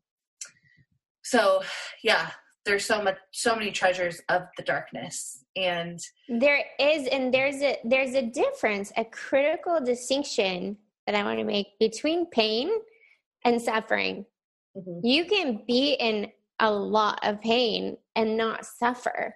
[1.23, 1.63] so
[2.03, 2.29] yeah,
[2.65, 5.99] there's so much so many treasures of the darkness and
[6.29, 11.45] there is and there's a there's a difference, a critical distinction that I want to
[11.45, 12.69] make between pain
[13.43, 14.25] and suffering.
[14.77, 14.99] Mm-hmm.
[15.03, 19.35] You can be in a lot of pain and not suffer.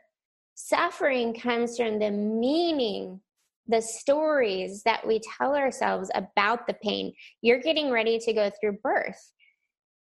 [0.55, 3.19] Suffering comes from the meaning,
[3.67, 7.13] the stories that we tell ourselves about the pain.
[7.41, 9.31] You're getting ready to go through birth,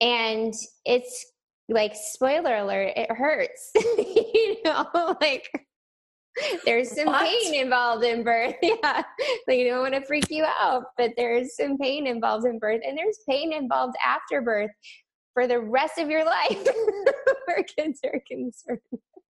[0.01, 0.53] and
[0.86, 1.25] it's
[1.69, 3.71] like, spoiler alert, it hurts.
[3.75, 5.49] you know, like
[6.65, 7.23] there's some what?
[7.23, 8.56] pain involved in birth.
[8.62, 9.03] Yeah.
[9.47, 12.82] Like, you don't want to freak you out, but there's some pain involved in birth,
[12.86, 14.71] and there's pain involved after birth
[15.38, 16.67] for the rest of your life
[17.45, 18.80] where kids are concerned.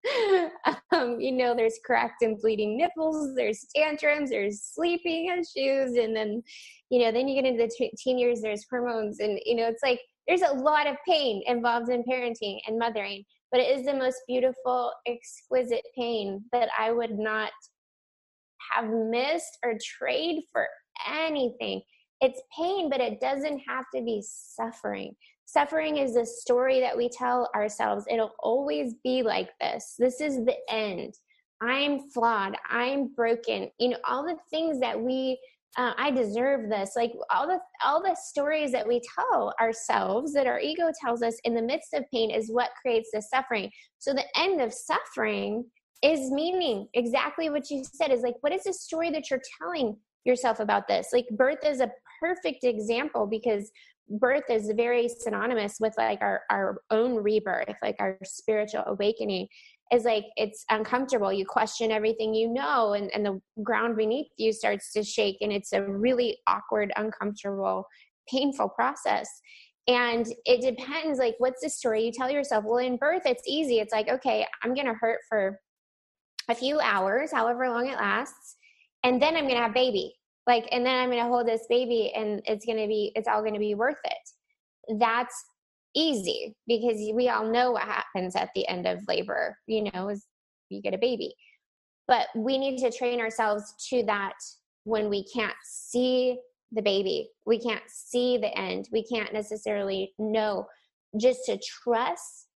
[0.93, 6.41] Um, you know, there's cracked and bleeding nipples, there's tantrums, there's sleeping issues, and then,
[6.89, 9.67] you know, then you get into the t- teen years, there's hormones, and, you know,
[9.67, 13.85] it's like there's a lot of pain involved in parenting and mothering, but it is
[13.85, 17.51] the most beautiful, exquisite pain that I would not
[18.71, 20.67] have missed or trade for
[21.05, 21.81] anything.
[22.21, 25.13] It's pain, but it doesn't have to be suffering.
[25.47, 28.03] Suffering is a story that we tell ourselves.
[28.09, 29.95] It'll always be like this.
[29.97, 31.13] This is the end.
[31.61, 32.57] I'm flawed.
[32.69, 33.71] I'm broken.
[33.79, 35.39] You know, all the things that we
[35.77, 36.91] uh, I deserve this.
[36.97, 41.39] Like all the all the stories that we tell ourselves that our ego tells us
[41.45, 43.71] in the midst of pain is what creates the suffering.
[43.99, 45.63] So the end of suffering
[46.03, 49.95] is meaning exactly what you said is like what is the story that you're telling
[50.25, 53.71] yourself about this like birth is a perfect example because
[54.09, 59.47] birth is very synonymous with like our, our own rebirth, like our spiritual awakening
[59.91, 61.31] is like it's uncomfortable.
[61.31, 65.51] You question everything you know, and, and the ground beneath you starts to shake, and
[65.51, 67.85] it's a really awkward, uncomfortable,
[68.29, 69.29] painful process.
[69.87, 72.65] And it depends, like, what's the story you tell yourself?
[72.65, 73.79] Well, in birth, it's easy.
[73.79, 75.57] It's like, okay, I'm to hurt for
[76.49, 78.57] a few hours, however long it lasts,
[79.03, 80.13] and then I'm to have baby.
[80.47, 83.27] Like, and then I'm going to hold this baby, and it's going to be, it's
[83.27, 84.97] all going to be worth it.
[84.99, 85.35] That's
[85.93, 90.25] easy because we all know what happens at the end of labor, you know, is
[90.69, 91.33] you get a baby.
[92.07, 94.35] But we need to train ourselves to that
[94.85, 96.39] when we can't see
[96.71, 97.29] the baby.
[97.45, 98.87] We can't see the end.
[98.91, 100.65] We can't necessarily know.
[101.19, 102.47] Just to trust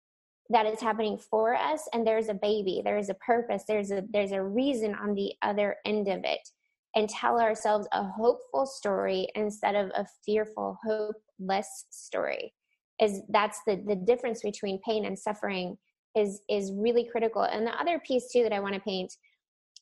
[0.49, 4.33] that it's happening for us and there's a baby, there's a purpose, there's a there's
[4.33, 6.47] a reason on the other end of it.
[6.95, 12.53] And tell ourselves a hopeful story instead of a fearful, hopeless story.
[12.99, 15.77] Is that's the the difference between pain and suffering
[16.15, 17.43] is is really critical.
[17.43, 19.13] And the other piece too that I want to paint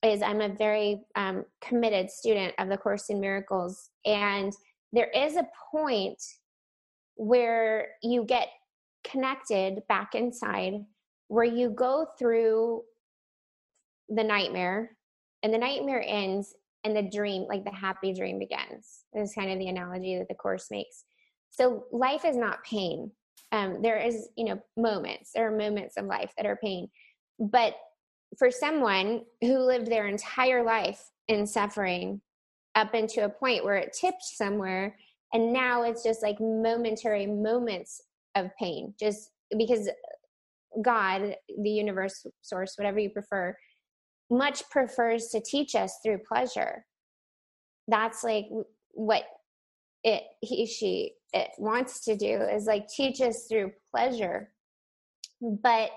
[0.04, 4.54] is I'm a very um, committed student of the Course in Miracles, and
[4.94, 6.22] there is a point
[7.16, 8.48] where you get
[9.04, 10.86] connected back inside,
[11.28, 12.84] where you go through
[14.08, 14.96] the nightmare,
[15.44, 19.04] and the nightmare ends, and the dream, like the happy dream, begins.
[19.14, 21.04] Is kind of the analogy that the Course makes.
[21.50, 23.12] So life is not pain.
[23.52, 25.32] Um, there is, you know, moments.
[25.34, 26.90] There are moments of life that are pain,
[27.40, 27.76] but
[28.38, 32.22] for someone who lived their entire life in suffering
[32.76, 34.96] up into a point where it tipped somewhere
[35.34, 38.02] and now it's just like momentary moments
[38.36, 39.90] of pain just because
[40.82, 43.56] god the universe source whatever you prefer
[44.30, 46.86] much prefers to teach us through pleasure
[47.88, 48.46] that's like
[48.92, 49.24] what
[50.04, 54.52] it he she it wants to do is like teach us through pleasure
[55.42, 55.92] but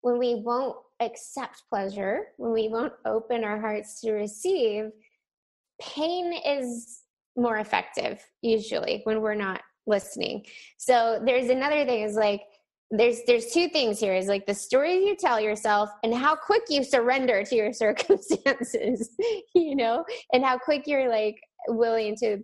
[0.00, 4.90] when we won't accept pleasure, when we won't open our hearts to receive,
[5.80, 7.02] pain is
[7.36, 10.44] more effective usually when we're not listening.
[10.76, 12.42] So there's another thing is like
[12.90, 16.62] there's there's two things here is like the stories you tell yourself and how quick
[16.68, 19.10] you surrender to your circumstances,
[19.54, 21.36] you know, and how quick you're like
[21.68, 22.38] willing to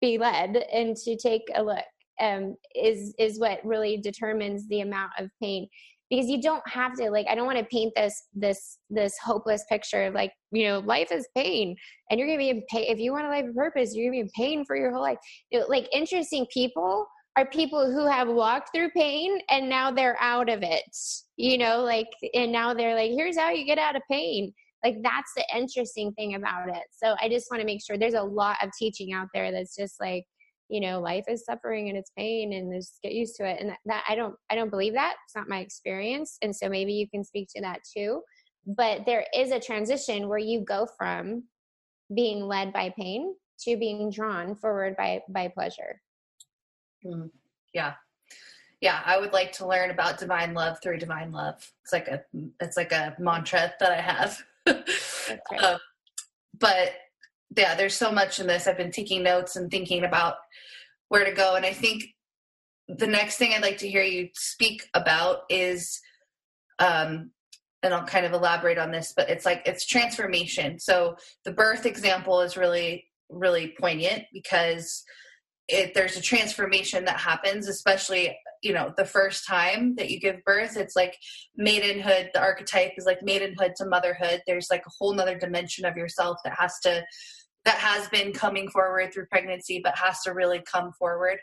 [0.00, 1.84] be led and to take a look
[2.20, 5.68] um, is is what really determines the amount of pain.
[6.10, 9.64] Because you don't have to like i don't want to paint this this this hopeless
[9.68, 11.76] picture of like you know life is pain
[12.10, 14.16] and you're gonna be in pain if you want a life of purpose you're gonna
[14.16, 15.18] be in pain for your whole life.
[15.52, 20.20] You know, like interesting people are people who have walked through pain and now they're
[20.20, 20.96] out of it
[21.36, 24.52] you know like and now they're like here's how you get out of pain.
[24.84, 26.84] Like that's the interesting thing about it.
[26.90, 29.74] So i just want to make sure there's a lot of teaching out there that's
[29.76, 30.24] just like
[30.68, 33.58] you know life is suffering and it's pain and just get used to it.
[33.60, 35.16] And that, that i don't i don't believe that.
[35.24, 36.36] It's not my experience.
[36.42, 38.20] And so maybe you can speak to that too.
[38.66, 41.44] But there is a transition where you go from
[42.14, 46.00] being led by pain to being drawn forward by by pleasure
[47.04, 47.30] mm,
[47.74, 47.94] yeah
[48.80, 52.22] yeah i would like to learn about divine love through divine love it's like a
[52.60, 55.62] it's like a mantra that i have right.
[55.62, 55.78] um,
[56.58, 56.92] but
[57.56, 58.66] yeah, there's so much in this.
[58.66, 60.36] I've been taking notes and thinking about
[61.08, 61.56] where to go.
[61.56, 62.04] And I think
[62.88, 66.00] the next thing I'd like to hear you speak about is,
[66.78, 67.30] um,
[67.82, 70.78] and I'll kind of elaborate on this, but it's like it's transformation.
[70.78, 75.02] So the birth example is really, really poignant because
[75.72, 80.44] it, there's a transformation that happens, especially you know the first time that you give
[80.44, 80.76] birth.
[80.76, 81.16] It's like
[81.56, 82.30] maidenhood.
[82.34, 84.42] The archetype is like maidenhood to motherhood.
[84.46, 87.04] There's like a whole nother dimension of yourself that has to
[87.64, 91.38] that has been coming forward through pregnancy but has to really come forward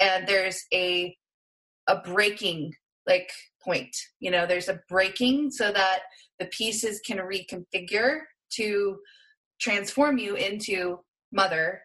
[0.00, 1.16] and there's a
[1.88, 2.72] a breaking
[3.06, 3.30] like
[3.62, 6.00] point you know there's a breaking so that
[6.38, 8.98] the pieces can reconfigure to
[9.60, 10.98] transform you into
[11.32, 11.80] mother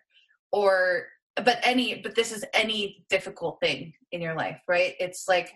[0.51, 1.05] or
[1.41, 4.95] but any but this is any difficult thing in your life right?
[4.99, 5.51] It's like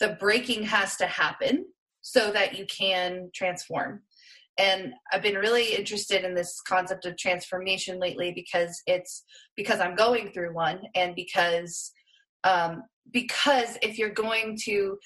[0.00, 1.66] the breaking has to happen
[2.02, 4.02] so that you can transform.
[4.56, 9.24] And i've been really interested in this concept of transformation lately because it's
[9.56, 11.90] because i'm going through one and because
[12.44, 14.98] um, because if you're going to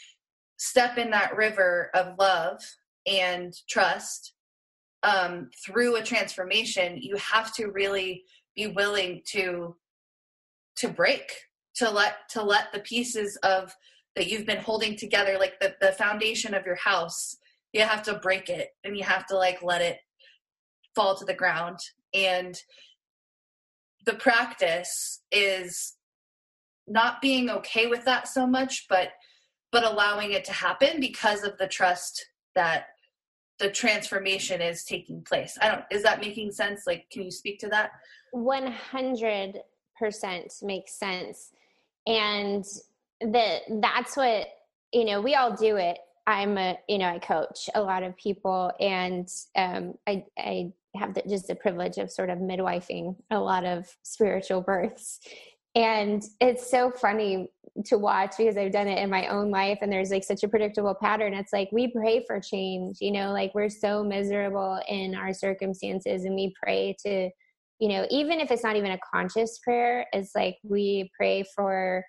[0.58, 2.60] step in that river of love
[3.06, 4.34] and trust
[5.02, 8.24] um, through a transformation you have to really
[8.54, 9.74] be willing to
[10.78, 11.32] to break
[11.76, 13.74] to let to let the pieces of
[14.16, 17.36] that you've been holding together like the, the foundation of your house
[17.72, 19.98] you have to break it and you have to like let it
[20.94, 21.78] fall to the ground.
[22.14, 22.56] And
[24.06, 25.94] the practice is
[26.86, 29.10] not being okay with that so much but
[29.70, 32.24] but allowing it to happen because of the trust
[32.54, 32.86] that
[33.58, 35.58] the transformation is taking place.
[35.60, 36.84] I don't is that making sense?
[36.86, 37.90] Like can you speak to that?
[38.34, 39.54] 100%
[40.62, 41.52] makes sense.
[42.06, 42.64] And
[43.20, 44.46] that that's what
[44.92, 45.98] you know we all do it.
[46.26, 49.26] I'm a you know i coach a lot of people and
[49.56, 53.86] um i i have the, just the privilege of sort of midwifing a lot of
[54.02, 55.20] spiritual births.
[55.74, 57.50] And it's so funny
[57.84, 60.48] to watch because I've done it in my own life and there's like such a
[60.48, 61.34] predictable pattern.
[61.34, 66.24] It's like we pray for change, you know, like we're so miserable in our circumstances
[66.24, 67.30] and we pray to,
[67.78, 72.04] you know, even if it's not even a conscious prayer, it's like we pray for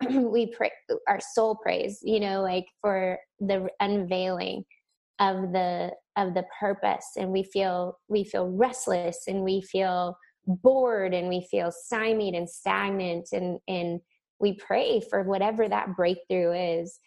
[0.10, 0.70] we pray
[1.08, 4.64] our soul prays, you know, like for the unveiling
[5.20, 7.06] of the of the purpose.
[7.16, 10.16] And we feel we feel restless and we feel
[10.46, 14.00] bored and we feel stymied and stagnant and and
[14.40, 16.98] we pray for whatever that breakthrough is.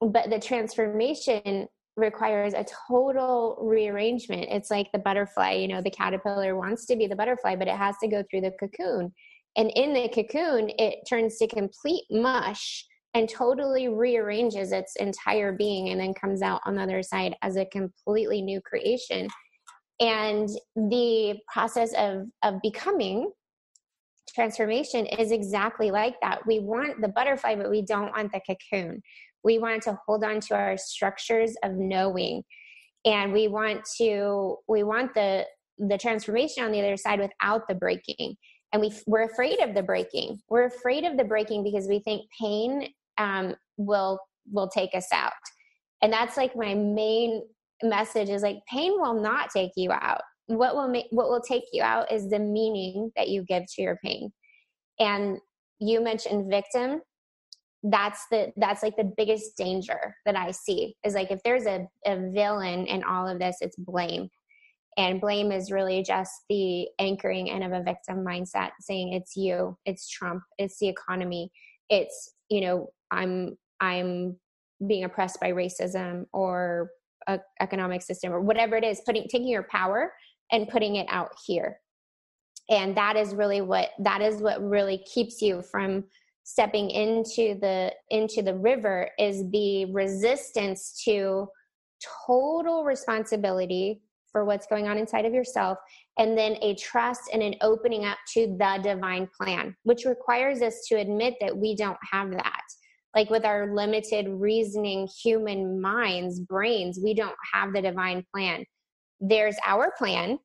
[0.00, 1.66] But the transformation
[1.96, 4.46] requires a total rearrangement.
[4.50, 7.76] It's like the butterfly you know the caterpillar wants to be the butterfly but it
[7.76, 9.12] has to go through the cocoon.
[9.56, 15.90] And in the cocoon it turns to complete mush and totally rearranges its entire being
[15.90, 19.28] and then comes out on the other side as a completely new creation.
[20.00, 23.30] And the process of of becoming
[24.34, 26.46] transformation is exactly like that.
[26.46, 29.02] We want the butterfly but we don't want the cocoon
[29.44, 32.42] we want to hold on to our structures of knowing.
[33.04, 35.44] And we want to we want the
[35.78, 38.36] the transformation on the other side without the breaking.
[38.72, 40.38] And we we're afraid of the breaking.
[40.48, 42.88] We're afraid of the breaking because we think pain
[43.18, 44.18] um, will
[44.50, 45.32] will take us out.
[46.02, 47.42] And that's like my main
[47.82, 50.22] message is like pain will not take you out.
[50.46, 53.82] What will make what will take you out is the meaning that you give to
[53.82, 54.30] your pain.
[55.00, 55.38] And
[55.80, 57.00] you mentioned victim
[57.84, 61.86] that's the that's like the biggest danger that i see is like if there's a,
[62.06, 64.28] a villain in all of this it's blame.
[64.98, 69.76] And blame is really just the anchoring in of a victim mindset saying it's you
[69.86, 71.50] it's trump it's the economy
[71.88, 74.36] it's you know i'm i'm
[74.86, 76.90] being oppressed by racism or
[77.26, 80.12] a economic system or whatever it is putting taking your power
[80.50, 81.78] and putting it out here.
[82.70, 86.04] And that is really what that is what really keeps you from
[86.44, 91.46] stepping into the into the river is the resistance to
[92.26, 95.78] total responsibility for what's going on inside of yourself
[96.18, 100.86] and then a trust and an opening up to the divine plan which requires us
[100.88, 102.62] to admit that we don't have that.
[103.14, 108.64] Like with our limited reasoning human minds brains we don't have the divine plan.
[109.20, 110.38] There's our plan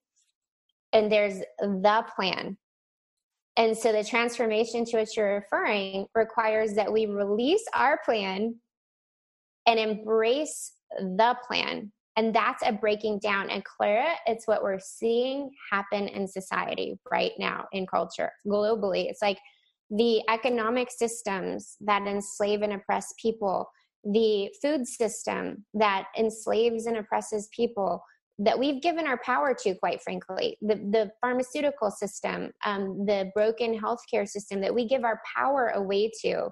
[0.93, 2.57] and there's the plan
[3.57, 8.55] and so the transformation to which you're referring requires that we release our plan
[9.65, 11.91] and embrace the plan.
[12.15, 13.49] And that's a breaking down.
[13.49, 19.09] And clara it's what we're seeing happen in society right now in culture globally.
[19.09, 19.39] It's like
[19.89, 23.69] the economic systems that enslave and oppress people,
[24.03, 28.03] the food system that enslaves and oppresses people
[28.39, 33.77] that we've given our power to, quite frankly, the, the pharmaceutical system, um, the broken
[33.77, 36.49] healthcare system that we give our power away to,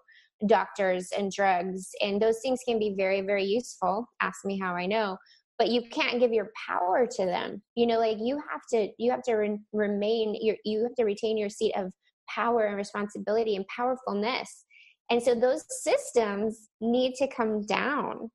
[0.48, 1.92] doctors and drugs.
[2.02, 4.08] And those things can be very, very useful.
[4.22, 5.18] Ask me how I know.
[5.58, 7.62] But you can't give your power to them.
[7.76, 11.06] You know, like you have to, you have to re- remain, your, you have to
[11.06, 11.94] retain your seat of
[12.28, 14.66] power and responsibility and powerfulness.
[15.10, 18.32] And so those systems need to come down.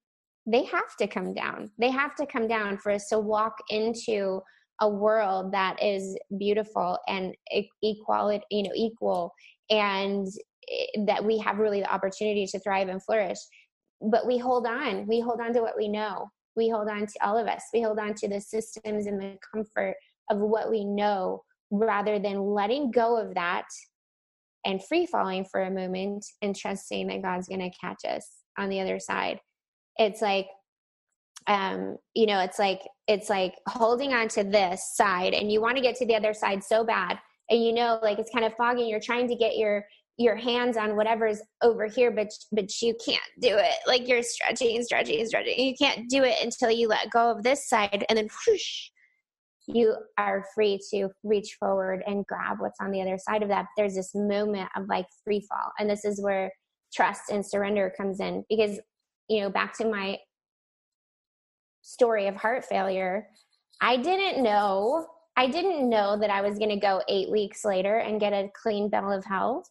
[0.51, 1.71] They have to come down.
[1.79, 4.41] They have to come down for us to walk into
[4.81, 7.35] a world that is beautiful and
[7.83, 9.33] equality, you know, equal
[9.69, 10.27] and
[10.71, 13.39] eh, that we have really the opportunity to thrive and flourish.
[14.01, 15.07] But we hold on.
[15.07, 16.31] We hold on to what we know.
[16.57, 17.63] We hold on to all of us.
[17.73, 19.95] We hold on to the systems and the comfort
[20.31, 23.67] of what we know rather than letting go of that
[24.65, 28.27] and free falling for a moment and trusting that God's going to catch us
[28.59, 29.39] on the other side.
[30.01, 30.49] It's like,
[31.47, 35.77] um, you know, it's like, it's like holding on to this side and you want
[35.77, 37.19] to get to the other side so bad.
[37.51, 38.85] And you know, like it's kind of foggy.
[38.85, 39.85] You're trying to get your,
[40.17, 43.75] your hands on whatever's over here, but, but you can't do it.
[43.87, 45.59] Like you're stretching, stretching, stretching.
[45.59, 48.89] You can't do it until you let go of this side and then whoosh,
[49.67, 53.67] you are free to reach forward and grab what's on the other side of that.
[53.77, 55.73] There's this moment of like free fall.
[55.79, 56.51] And this is where
[56.95, 58.81] trust and surrender comes in because,
[59.31, 60.19] you know, back to my
[61.83, 63.29] story of heart failure,
[63.81, 65.07] I didn't know.
[65.37, 68.51] I didn't know that I was going to go eight weeks later and get a
[68.61, 69.71] clean bill of health.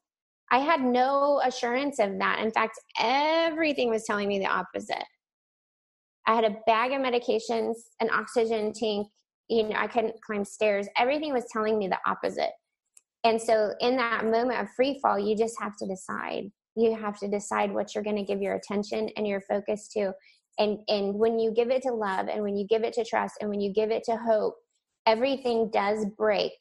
[0.50, 2.40] I had no assurance of that.
[2.40, 5.04] In fact, everything was telling me the opposite.
[6.26, 9.08] I had a bag of medications, an oxygen tank.
[9.50, 10.88] You know, I couldn't climb stairs.
[10.98, 12.52] Everything was telling me the opposite.
[13.24, 16.52] And so, in that moment of free fall, you just have to decide.
[16.76, 20.14] You have to decide what you're going to give your attention and your focus to.
[20.58, 23.36] And and when you give it to love, and when you give it to trust,
[23.42, 24.56] and when you give it to hope,
[25.06, 26.52] everything does break.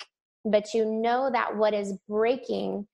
[0.44, 2.86] But you know that what is breaking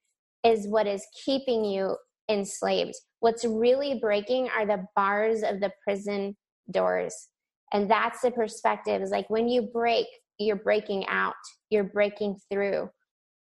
[0.44, 1.96] is what is keeping you
[2.28, 2.94] enslaved.
[3.20, 6.36] What's really breaking are the bars of the prison
[6.70, 7.28] doors.
[7.72, 10.06] And that's the perspective is like when you break,
[10.38, 11.34] you're breaking out,
[11.70, 12.88] you're breaking through.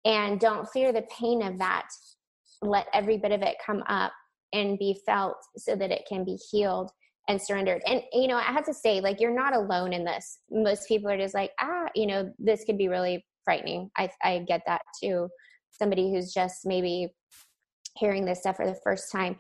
[0.05, 1.89] And don't fear the pain of that.
[2.63, 4.13] Let every bit of it come up
[4.53, 6.91] and be felt so that it can be healed
[7.29, 7.83] and surrendered.
[7.87, 10.39] And, you know, I have to say, like, you're not alone in this.
[10.51, 13.91] Most people are just like, ah, you know, this could be really frightening.
[13.97, 15.29] I, I get that too
[15.79, 17.09] somebody who's just maybe
[17.97, 19.37] hearing this stuff for the first time,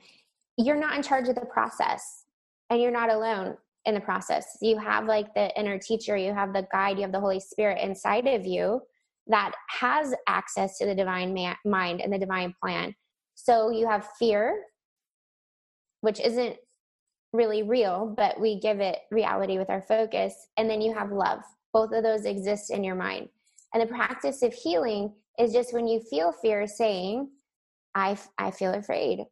[0.56, 2.24] you're not in charge of the process
[2.70, 4.56] and you're not alone in the process.
[4.60, 7.78] You have like the inner teacher, you have the guide, you have the Holy Spirit
[7.82, 8.80] inside of you
[9.28, 12.94] that has access to the divine ma- mind and the divine plan.
[13.36, 14.64] So you have fear,
[16.00, 16.56] which isn't
[17.32, 20.48] really real, but we give it reality with our focus.
[20.56, 21.40] And then you have love.
[21.72, 23.28] Both of those exist in your mind.
[23.72, 27.28] And the practice of healing is just when you feel fear saying,
[27.94, 29.24] I, I feel afraid,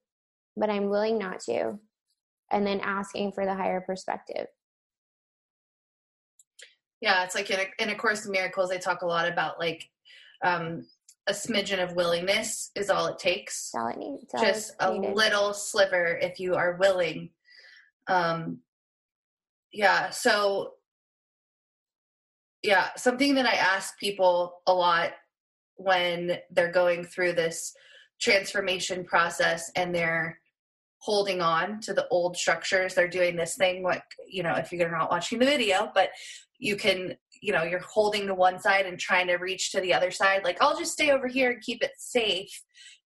[0.57, 1.79] but I'm willing not to.
[2.53, 4.47] And then asking for the higher perspective.
[7.01, 9.59] Yeah, it's like in a, in a Course in Miracles, they talk a lot about
[9.59, 9.89] like
[10.43, 10.87] um,
[11.27, 13.71] a smidgen of willingness is all it takes.
[13.75, 14.25] all it needs.
[14.41, 17.31] Just a little sliver if you are willing.
[18.07, 18.59] Um,
[19.73, 20.75] yeah, so
[22.63, 25.13] yeah, something that I ask people a lot
[25.77, 27.75] when they're going through this
[28.21, 30.39] transformation process and they're
[30.99, 34.91] holding on to the old structures they're doing this thing like you know if you're
[34.91, 36.09] not watching the video but
[36.59, 37.15] you can
[37.45, 40.43] you know you're holding to one side and trying to reach to the other side
[40.45, 42.63] like i'll just stay over here and keep it safe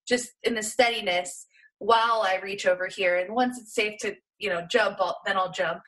[0.07, 1.47] just in the steadiness
[1.79, 5.37] while i reach over here and once it's safe to you know jump I'll, then
[5.37, 5.81] i'll jump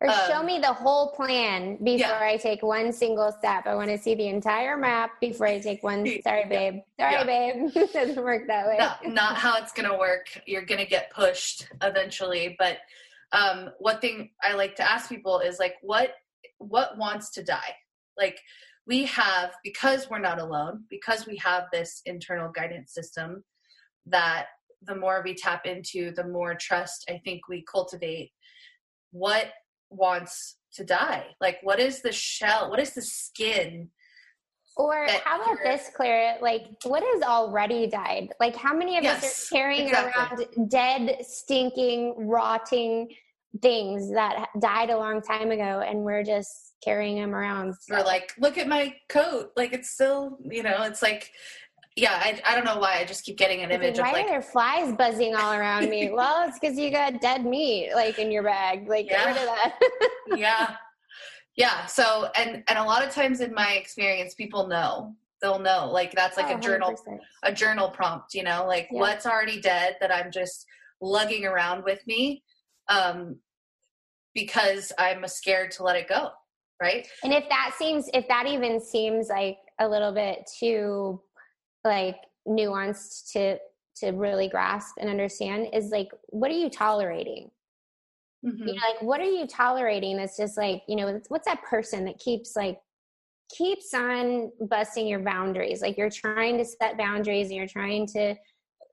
[0.00, 2.20] or um, show me the whole plan before yeah.
[2.22, 3.66] I take one single step.
[3.66, 6.06] I want to see the entire map before I take one.
[6.24, 6.80] Sorry, babe.
[6.98, 7.24] Sorry, yeah.
[7.24, 7.72] babe.
[7.76, 8.76] it doesn't work that way.
[8.78, 10.26] Not, not how it's going to work.
[10.46, 12.56] You're going to get pushed eventually.
[12.58, 12.78] But
[13.32, 16.12] um, one thing I like to ask people is like, what
[16.58, 17.74] what wants to die?
[18.18, 18.38] Like
[18.86, 23.44] we have because we're not alone because we have this internal guidance system
[24.06, 24.46] that
[24.82, 28.30] the more we tap into, the more trust I think we cultivate.
[29.10, 29.46] What
[29.90, 31.26] wants to die?
[31.40, 32.70] Like, what is the shell?
[32.70, 33.90] What is the skin?
[34.76, 36.36] Or how about this, Claire?
[36.42, 38.28] Like, what has already died?
[38.38, 40.44] Like, how many of yes, us are carrying exactly.
[40.44, 43.08] around dead, stinking, rotting
[43.62, 47.74] things that died a long time ago, and we're just carrying them around?
[47.80, 47.96] So.
[47.96, 49.52] Or like, look at my coat.
[49.56, 51.30] Like, it's still, you know, it's like
[51.96, 52.98] yeah, I, I don't know why.
[52.98, 55.88] I just keep getting an image why of like are there flies buzzing all around
[55.88, 56.10] me?
[56.14, 58.86] well, it's because you got dead meat like in your bag.
[58.86, 59.24] Like yeah.
[59.24, 59.78] get rid of that.
[60.36, 60.76] yeah,
[61.56, 61.86] yeah.
[61.86, 66.12] So and and a lot of times in my experience, people know they'll know like
[66.12, 67.18] that's like oh, a journal 100%.
[67.44, 68.34] a journal prompt.
[68.34, 69.00] You know, like yeah.
[69.00, 70.66] what's already dead that I'm just
[71.00, 72.42] lugging around with me,
[72.88, 73.36] um,
[74.34, 76.30] because I'm scared to let it go.
[76.80, 77.08] Right.
[77.24, 81.20] And if that seems, if that even seems like a little bit too
[81.84, 82.16] like
[82.46, 83.58] nuanced to
[83.96, 87.50] to really grasp and understand is like what are you tolerating
[88.44, 88.68] mm-hmm.
[88.68, 92.04] you know like what are you tolerating that's just like you know what's that person
[92.04, 92.78] that keeps like
[93.50, 98.34] keeps on busting your boundaries like you're trying to set boundaries and you're trying to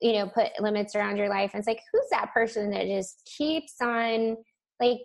[0.03, 3.27] you know put limits around your life and it's like who's that person that just
[3.37, 4.37] keeps on
[4.79, 4.99] like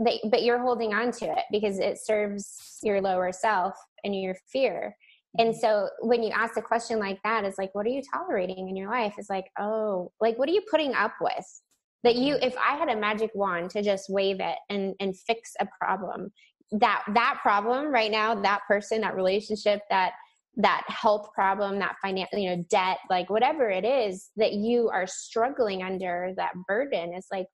[0.00, 3.74] they, but you're holding on to it because it serves your lower self
[4.04, 4.94] and your fear
[5.36, 5.60] and mm-hmm.
[5.60, 8.76] so when you ask a question like that, it's like, what are you tolerating in
[8.76, 9.14] your life?
[9.18, 11.62] It's like, oh, like what are you putting up with?
[12.04, 12.44] That you, mm-hmm.
[12.44, 16.30] if I had a magic wand to just wave it and and fix a problem,
[16.72, 20.12] that that problem right now, that person, that relationship, that
[20.56, 25.06] that health problem, that financial, you know, debt, like whatever it is that you are
[25.06, 27.46] struggling under, that burden is like,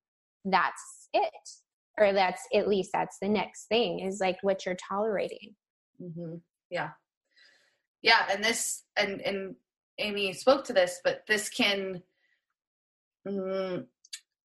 [0.45, 1.33] that's it.
[1.99, 5.55] Or that's at least that's the next thing is like what you're tolerating.
[6.03, 6.37] Mm-hmm.
[6.71, 6.91] Yeah
[8.05, 9.57] yeah and this and and
[9.99, 12.01] amy spoke to this but this can
[13.27, 13.85] mm,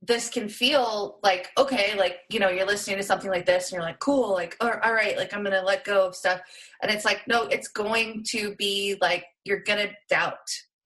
[0.02, 3.74] this can feel like okay like you know you're listening to something like this and
[3.74, 6.40] you're like cool like all right like i'm gonna let go of stuff.
[6.82, 10.38] And it's like no it's going to be like you're gonna doubt.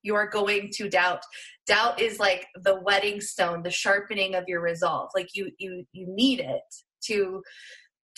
[0.02, 1.22] You're going to doubt.
[1.66, 5.10] Doubt is like the whetting stone the sharpening of your resolve.
[5.14, 6.62] Like you you you need it
[7.06, 7.42] to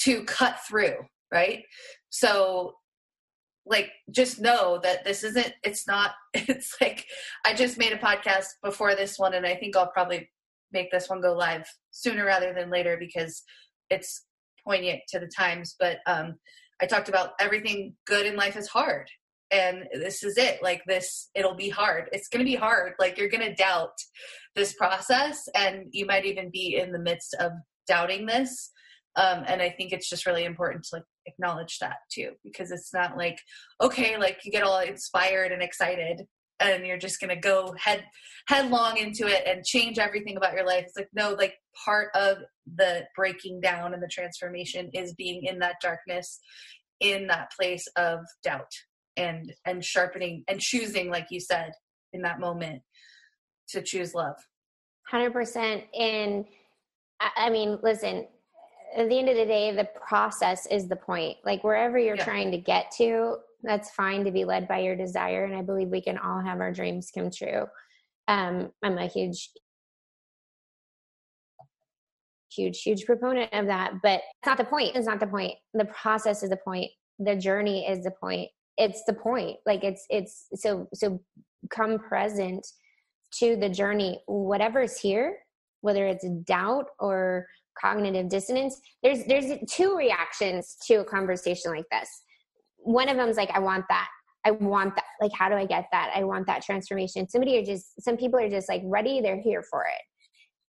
[0.01, 0.97] to cut through
[1.33, 1.65] right?
[2.11, 2.75] So
[3.67, 7.05] like just know that this isn't it's not it's like
[7.45, 10.29] i just made a podcast before this one and i think i'll probably
[10.73, 13.43] make this one go live sooner rather than later because
[13.91, 14.25] it's
[14.67, 15.77] poignant to the times.
[15.79, 16.35] But um,
[16.81, 19.09] I talked about everything good in life is hard.
[19.53, 20.63] And this is it.
[20.63, 22.09] Like this, it'll be hard.
[22.11, 22.95] It's going to be hard.
[22.99, 23.97] Like you're going to doubt
[24.57, 27.53] this process, and you might even be in the midst of
[27.87, 28.73] doubting this.
[29.15, 32.93] Um, and I think it's just really important to like acknowledge that too, because it's
[32.93, 33.39] not like
[33.81, 36.23] okay, like you get all inspired and excited,
[36.61, 38.05] and you're just going to go head
[38.49, 40.85] headlong into it and change everything about your life.
[40.87, 41.55] It's like no like
[41.85, 42.39] part of
[42.77, 46.39] the breaking down and the transformation is being in that darkness
[47.01, 48.71] in that place of doubt
[49.17, 51.73] and and sharpening and choosing like you said
[52.13, 52.83] in that moment
[53.69, 54.37] to choose love.
[55.13, 56.45] 100% and
[57.37, 58.27] i mean listen
[58.97, 61.37] at the end of the day the process is the point.
[61.45, 62.25] Like wherever you're yeah.
[62.25, 65.89] trying to get to that's fine to be led by your desire and i believe
[65.89, 67.67] we can all have our dreams come true.
[68.29, 69.51] Um, i'm a huge
[72.53, 75.55] huge huge proponent of that but it's not the point it's not the point.
[75.75, 76.91] The process is the point.
[77.19, 78.51] The journey is the point.
[78.79, 79.57] It's the point.
[79.67, 81.21] Like it's it's so so
[81.71, 82.67] come present
[83.39, 84.21] to the journey.
[84.27, 85.37] Whatever's here
[85.87, 87.47] whether it's doubt or
[87.81, 92.09] cognitive dissonance there's there's two reactions to a conversation like this
[92.87, 94.09] one of them is like i want that
[94.45, 97.65] i want that like how do i get that i want that transformation somebody are
[97.65, 100.03] just some people are just like ready they're here for it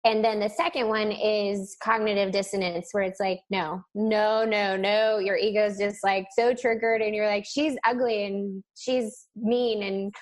[0.10, 5.20] and then the second one is cognitive dissonance where it's like no no no no
[5.20, 10.14] your ego's just like so triggered and you're like she's ugly and she's mean and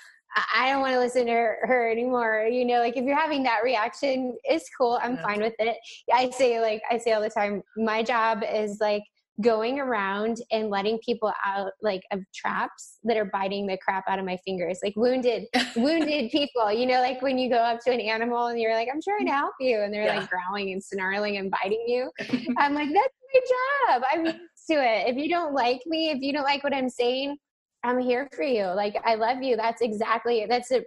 [0.55, 2.47] I don't want to listen to her, her, anymore.
[2.51, 4.97] You know, like if you're having that reaction, it's cool.
[4.99, 5.21] I'm yeah.
[5.21, 5.77] fine with it.
[6.11, 9.03] I say like I say all the time, my job is like
[9.41, 14.19] going around and letting people out like of traps that are biting the crap out
[14.19, 17.91] of my fingers like wounded wounded people you know like when you go up to
[17.91, 19.36] an animal and you're like i'm trying to mm.
[19.36, 20.19] help you and they're yeah.
[20.19, 22.11] like growling and snarling and biting you.
[22.57, 23.39] I'm like that's my
[23.89, 24.03] job.
[24.11, 24.38] I'm used
[24.69, 25.07] to it.
[25.07, 27.36] If you don't like me if you don't like what i'm saying
[27.84, 28.65] i'm here for you.
[28.65, 29.57] Like i love you.
[29.57, 30.84] That's exactly that's a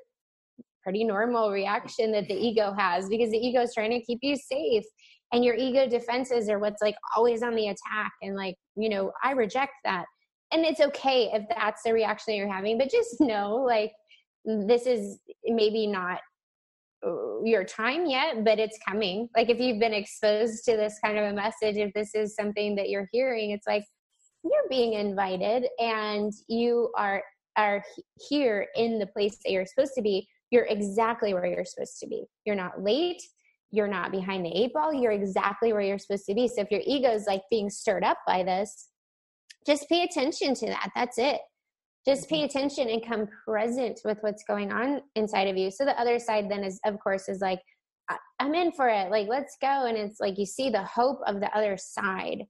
[0.84, 4.36] pretty normal reaction that the ego has because the ego is trying to keep you
[4.36, 4.84] safe
[5.32, 9.12] and your ego defenses are what's like always on the attack and like you know
[9.22, 10.06] i reject that.
[10.52, 13.92] And it's okay if that's the reaction you're having but just know like
[14.44, 16.20] this is maybe not
[17.04, 19.28] uh, your time yet but it's coming.
[19.36, 22.76] Like if you've been exposed to this kind of a message if this is something
[22.76, 23.84] that you're hearing it's like
[24.44, 27.22] you're being invited and you are
[27.56, 27.82] are
[28.28, 30.28] here in the place that you're supposed to be.
[30.50, 32.24] You're exactly where you're supposed to be.
[32.44, 33.22] You're not late
[33.70, 36.48] you're not behind the eight ball you're exactly where you're supposed to be.
[36.48, 38.88] So if your ego is like being stirred up by this
[39.66, 40.90] just pay attention to that.
[40.94, 41.40] That's it.
[42.06, 42.44] Just pay mm-hmm.
[42.44, 45.70] attention and come present with what's going on inside of you.
[45.70, 47.60] So the other side then is of course is like
[48.38, 49.10] i'm in for it.
[49.10, 49.86] Like let's go.
[49.86, 52.44] And it's like you see the hope of the other side.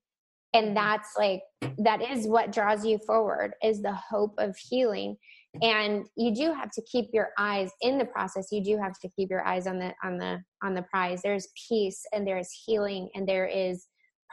[0.52, 0.74] And mm-hmm.
[0.74, 1.40] that's like
[1.78, 5.16] that is what draws you forward is the hope of healing
[5.62, 8.48] and you do have to keep your eyes in the process.
[8.50, 11.20] You do have to keep your eyes on the on the on the prize.
[11.22, 13.86] There's peace and there's healing and there is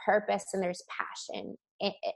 [0.04, 1.56] purpose and there's passion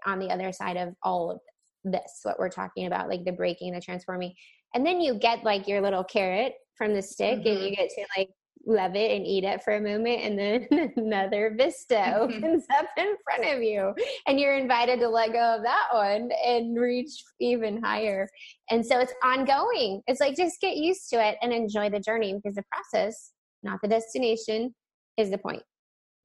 [0.06, 1.38] on the other side of all of
[1.84, 4.34] this what we're talking about like the breaking the transforming.
[4.74, 7.48] And then you get like your little carrot from the stick mm-hmm.
[7.48, 8.28] and you get to like
[8.68, 13.14] love it and eat it for a moment and then another vista opens up in
[13.24, 13.94] front of you
[14.26, 18.28] and you're invited to let go of that one and reach even higher.
[18.70, 20.02] And so it's ongoing.
[20.06, 23.80] It's like just get used to it and enjoy the journey because the process not
[23.82, 24.74] the destination
[25.16, 25.62] is the point.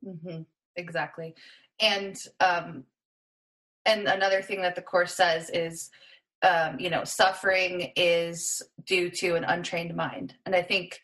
[0.05, 0.41] Mm-hmm.
[0.75, 1.33] exactly.
[1.79, 2.83] And um
[3.85, 5.89] and another thing that the course says is
[6.43, 10.35] um, you know, suffering is due to an untrained mind.
[10.45, 10.99] And I think,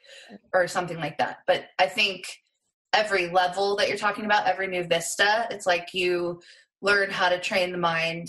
[0.53, 1.39] or something like that.
[1.47, 2.25] But I think
[2.93, 6.41] every level that you're talking about, every new vista, it's like you
[6.81, 8.27] learn how to train the mind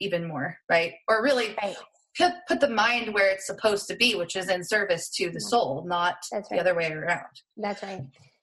[0.00, 0.94] even more, right?
[1.08, 1.76] Or really right.
[2.18, 5.40] Put, put the mind where it's supposed to be, which is in service to the
[5.40, 6.44] soul, not right.
[6.50, 7.28] the other way around.
[7.56, 8.02] That's right.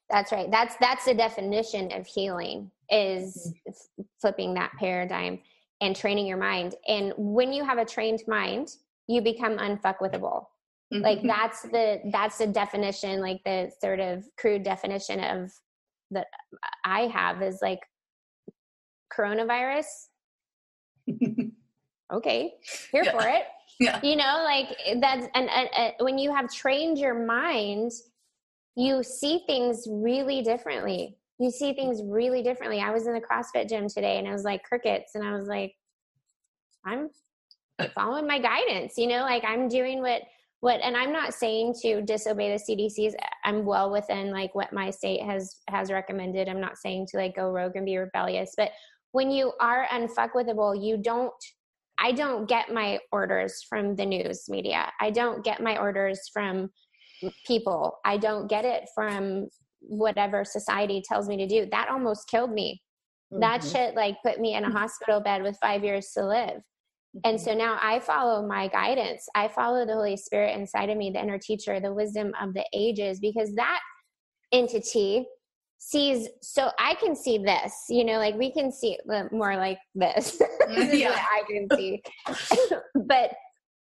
[0.10, 0.50] That's right.
[0.50, 4.04] That's that's the definition of healing is mm-hmm.
[4.22, 5.40] flipping that paradigm
[5.82, 6.76] and training your mind.
[6.88, 8.70] And when you have a trained mind,
[9.08, 10.46] you become unfuckwithable.
[10.94, 11.02] Mm-hmm.
[11.02, 15.52] Like that's the that's the definition, like the sort of crude definition of
[16.12, 16.28] that
[16.86, 17.80] I have is like
[19.14, 19.86] coronavirus.
[22.14, 22.54] okay,
[22.92, 23.12] here yeah.
[23.12, 23.44] for it.
[23.80, 24.00] Yeah.
[24.02, 24.70] You know, like
[25.02, 27.92] that's and, and, and when you have trained your mind,
[28.76, 31.18] you see things really differently.
[31.40, 32.80] You see things really differently.
[32.80, 35.48] I was in the CrossFit gym today and I was like crickets and I was
[35.48, 35.74] like
[36.86, 37.10] I'm
[37.94, 40.22] following my guidance, you know, like I'm doing what
[40.62, 43.16] what and i'm not saying to disobey the cdc's
[43.46, 46.50] i'm well within like what my state has has recommended.
[46.50, 48.72] I'm not saying to like go rogue and be rebellious but
[49.12, 51.32] when you are unfuckwithable you don't
[52.00, 54.92] i don't get my orders from the news media.
[55.00, 56.70] I don't get my orders from
[57.46, 57.98] people.
[58.06, 59.48] I don't get it from
[59.82, 62.82] whatever society tells me to do that almost killed me
[63.32, 63.42] mm-hmm.
[63.42, 66.62] that shit like put me in a hospital bed with five years to live
[67.24, 69.28] and so now I follow my guidance.
[69.34, 72.66] I follow the Holy Spirit inside of me, the inner teacher, the wisdom of the
[72.74, 73.80] ages, because that
[74.52, 75.26] entity
[75.80, 78.98] sees so I can see this, you know, like we can see
[79.32, 80.32] more like this.
[80.68, 81.12] this yeah.
[81.14, 82.02] I can see.
[83.06, 83.32] but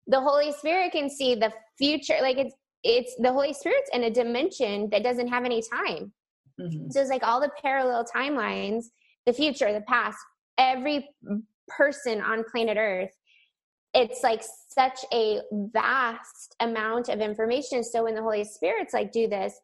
[0.07, 2.17] the Holy Spirit can see the future.
[2.21, 2.55] Like it's
[2.85, 6.13] it's the Holy Spirit's in a dimension that doesn't have any time.
[6.59, 6.89] Mm-hmm.
[6.91, 8.85] So it's like all the parallel timelines,
[9.25, 10.17] the future, the past,
[10.57, 11.09] every
[11.67, 13.11] person on planet Earth
[13.95, 17.83] it's like such a vast amount of information.
[17.83, 19.57] So when the Holy Spirit's like, do this,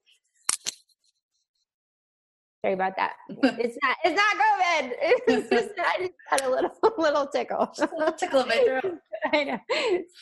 [2.63, 3.13] sorry about that.
[3.29, 4.91] It's not, it's not COVID.
[5.27, 7.73] It's just, I just had a little, little tickle.
[7.77, 8.97] a little tickle in my throat.
[9.33, 9.59] I know.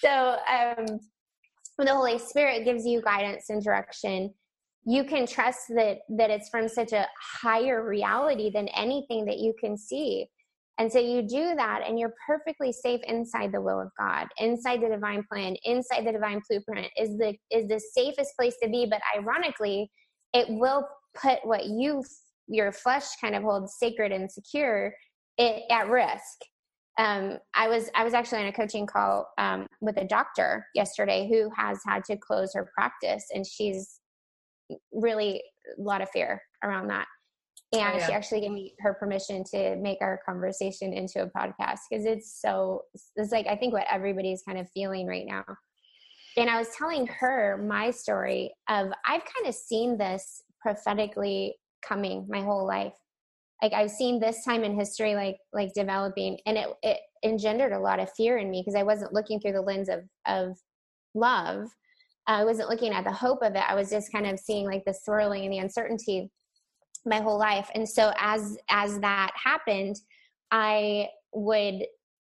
[0.02, 1.00] So, um,
[1.80, 4.34] when the Holy Spirit gives you guidance and direction,
[4.86, 7.08] you can trust that that it's from such a
[7.42, 10.28] higher reality than anything that you can see.
[10.78, 14.82] And so you do that and you're perfectly safe inside the will of God, inside
[14.82, 18.86] the divine plan, inside the divine blueprint is the is the safest place to be,
[18.86, 19.90] but ironically,
[20.34, 22.04] it will put what you
[22.50, 24.94] your flesh kind of holds sacred and secure
[25.38, 26.40] it, at risk.
[27.00, 31.30] Um, I was I was actually on a coaching call um, with a doctor yesterday
[31.32, 34.02] who has had to close her practice, and she's
[34.92, 35.42] really
[35.78, 37.08] a lot of fear around that.
[37.74, 38.08] Oh, and oh, yeah.
[38.08, 42.42] she actually gave me her permission to make our conversation into a podcast because it's
[42.42, 42.82] so
[43.16, 45.44] it's like i think what everybody's kind of feeling right now
[46.36, 52.26] and i was telling her my story of i've kind of seen this prophetically coming
[52.28, 52.96] my whole life
[53.62, 57.80] like i've seen this time in history like like developing and it it engendered a
[57.80, 60.58] lot of fear in me because i wasn't looking through the lens of of
[61.14, 61.68] love.
[62.28, 63.64] I wasn't looking at the hope of it.
[63.68, 66.30] I was just kind of seeing like the swirling and the uncertainty
[67.06, 67.70] my whole life.
[67.74, 69.96] And so as as that happened
[70.52, 71.84] i would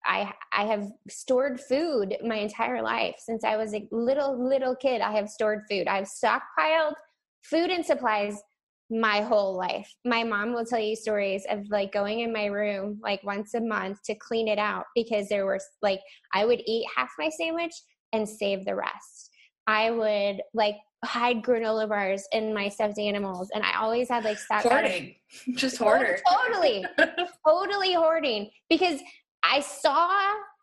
[0.05, 3.16] i i have stored food my entire life.
[3.18, 5.89] Since i was a little little kid i have stored food.
[5.89, 6.95] I've stockpiled
[7.43, 8.41] food and supplies
[8.91, 9.93] my whole life.
[10.05, 13.61] My mom will tell you stories of like going in my room like once a
[13.61, 16.01] month to clean it out because there were like
[16.34, 17.72] i would eat half my sandwich
[18.12, 19.30] and save the rest.
[19.66, 24.38] I would like hide granola bars in my stuffed animals and i always had like
[24.38, 25.14] stock hoarding.
[25.55, 26.18] Just oh, hoarder.
[26.28, 26.84] totally.
[27.47, 29.01] Totally hoarding because
[29.43, 30.11] i saw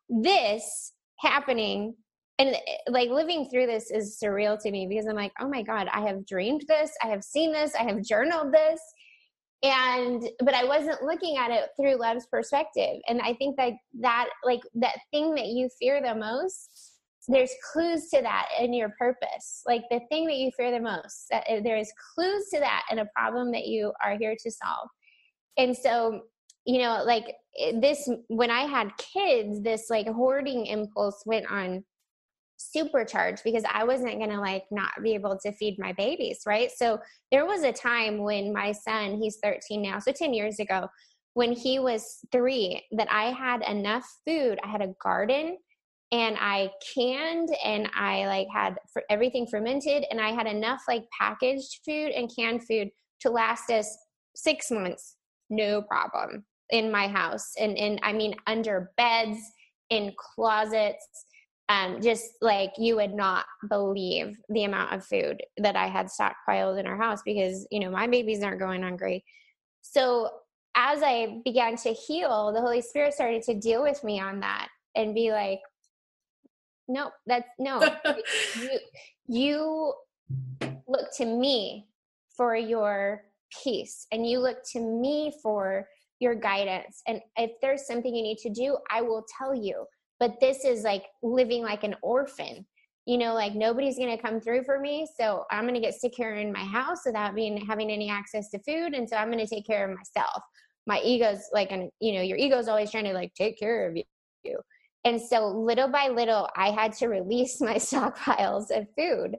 [0.10, 1.96] this happening
[2.40, 2.60] and eh,
[2.90, 6.02] like living through this is surreal to me because i'm like oh my god i
[6.02, 8.80] have dreamed this i have seen this i have journaled this.
[9.64, 13.00] And but i wasn't looking at it through love's perspective.
[13.08, 16.94] And i think that that like that thing that you fear the most
[17.28, 19.62] there's clues to that in your purpose.
[19.66, 22.84] Like the thing that you fear the most that uh, there is clues to that
[22.90, 24.88] in a problem that you are here to solve.
[25.58, 26.22] And so
[26.66, 27.34] you know like
[27.80, 31.84] this when i had kids this like hoarding impulse went on
[32.58, 36.72] supercharged because i wasn't going to like not be able to feed my babies right
[36.76, 37.00] so
[37.32, 40.88] there was a time when my son he's 13 now so 10 years ago
[41.34, 45.58] when he was 3 that i had enough food i had a garden
[46.12, 48.78] and I canned and I like had
[49.10, 52.90] everything fermented and I had enough like packaged food and canned food
[53.22, 53.98] to last us
[54.36, 55.18] six months,
[55.50, 57.52] no problem in my house.
[57.60, 59.38] And and I mean under beds,
[59.90, 61.06] in closets,
[61.70, 66.80] um, just like you would not believe the amount of food that I had stockpiled
[66.80, 69.24] in our house because you know my babies aren't going hungry.
[69.82, 70.30] So
[70.76, 74.70] as I began to heal, the Holy Spirit started to deal with me on that
[74.96, 75.60] and be like,
[76.88, 77.82] no that's no
[78.62, 78.80] you
[79.28, 79.94] you
[80.88, 81.88] look to me
[82.36, 83.24] for your
[83.64, 85.88] peace and you look to me for
[86.20, 89.86] your guidance and if there's something you need to do i will tell you
[90.20, 92.66] but this is like living like an orphan
[93.08, 95.08] you know, like nobody's going to come through for me.
[95.18, 98.60] So I'm going to get secure in my house without being having any access to
[98.60, 98.94] food.
[98.94, 100.44] And so I'm going to take care of myself.
[100.86, 103.96] My ego's like, and you know, your ego's always trying to like take care of
[103.96, 104.58] you.
[105.06, 109.38] And so little by little, I had to release my stockpiles of food.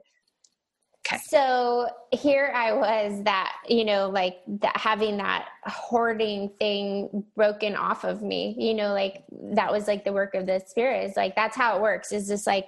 [1.07, 1.17] Okay.
[1.27, 8.03] So here I was that, you know, like that having that hoarding thing broken off
[8.03, 9.23] of me, you know, like
[9.53, 12.27] that was like the work of the spirit is like, that's how it works is
[12.27, 12.67] just like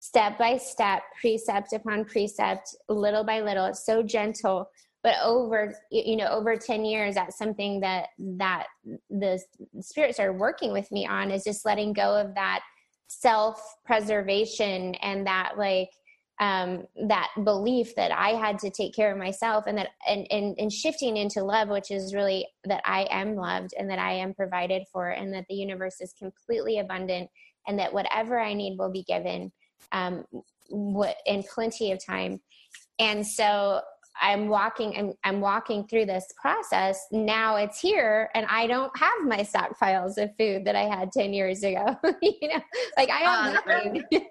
[0.00, 3.66] step by step, precept upon precept, little by little.
[3.66, 4.70] It's so gentle.
[5.02, 8.68] But over, you know, over 10 years, that's something that, that
[9.10, 9.42] the
[9.80, 12.60] spirits are working with me on is just letting go of that
[13.08, 15.90] self preservation and that like,
[16.40, 20.56] um, that belief that I had to take care of myself and that and, and
[20.58, 24.34] and shifting into love, which is really that I am loved and that I am
[24.34, 27.30] provided for and that the universe is completely abundant
[27.66, 29.52] and that whatever I need will be given
[29.92, 30.24] um,
[30.68, 32.40] what in plenty of time.
[32.98, 33.82] And so
[34.20, 37.06] I'm walking I'm, I'm walking through this process.
[37.10, 41.32] Now it's here and I don't have my stockpiles of food that I had 10
[41.32, 41.96] years ago.
[42.22, 42.60] you know,
[42.96, 44.04] like I have nothing.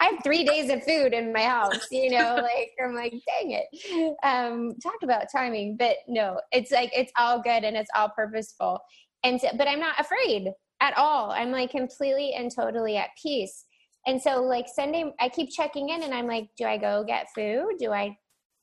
[0.00, 3.52] I have three days of food in my house, you know, like I'm like, dang
[3.52, 4.16] it.
[4.22, 5.76] Um, talk about timing.
[5.76, 8.80] But no, it's like it's all good and it's all purposeful.
[9.24, 11.30] And so, but I'm not afraid at all.
[11.30, 13.64] I'm like completely and totally at peace.
[14.06, 17.26] And so like Sunday, I keep checking in and I'm like, do I go get
[17.34, 17.74] food?
[17.78, 18.16] Do I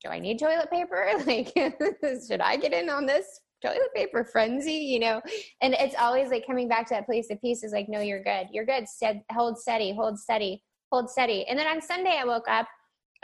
[0.06, 1.08] do I need toilet paper?
[1.26, 1.52] Like,
[2.28, 3.26] should I get in on this
[3.64, 4.74] toilet paper frenzy?
[4.74, 5.22] You know,
[5.62, 8.24] and it's always like coming back to that place of peace is like, no, you're
[8.24, 8.48] good.
[8.52, 8.88] You're good.
[8.88, 11.46] Stead, hold steady, hold steady, hold steady.
[11.48, 12.68] And then on Sunday, I woke up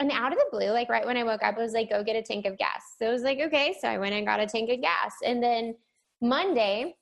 [0.00, 2.02] and out of the blue, like right when I woke up, it was like, go
[2.02, 2.82] get a tank of gas.
[2.98, 3.76] So it was like, okay.
[3.80, 5.14] So I went and got a tank of gas.
[5.24, 5.76] And then
[6.20, 6.96] Monday,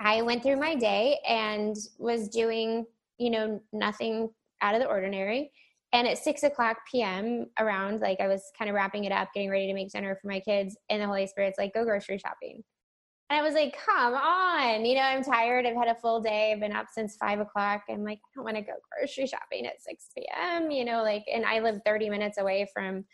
[0.00, 2.86] I went through my day and was doing,
[3.18, 4.30] you know, nothing
[4.62, 5.52] out of the ordinary
[5.92, 9.50] and at six o'clock p.m around like i was kind of wrapping it up getting
[9.50, 12.62] ready to make dinner for my kids and the holy spirit's like go grocery shopping
[13.28, 16.52] and i was like come on you know i'm tired i've had a full day
[16.52, 19.66] i've been up since five o'clock i'm like i don't want to go grocery shopping
[19.66, 23.04] at 6 p.m you know like and i live 30 minutes away from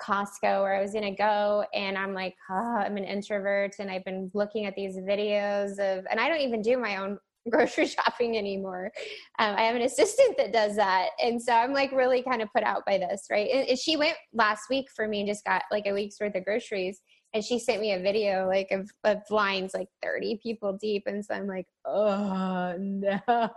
[0.00, 1.64] Costco where I was going to go.
[1.72, 3.76] And I'm like, oh, I'm an introvert.
[3.78, 7.18] And I've been looking at these videos of, and I don't even do my own
[7.50, 8.92] grocery shopping anymore.
[9.38, 11.10] Um, I have an assistant that does that.
[11.22, 13.48] And so I'm like really kind of put out by this, right?
[13.52, 16.34] And, and she went last week for me and just got like a week's worth
[16.34, 17.00] of groceries.
[17.34, 21.04] And she sent me a video like of, of lines like 30 people deep.
[21.06, 23.20] And so I'm like, oh no.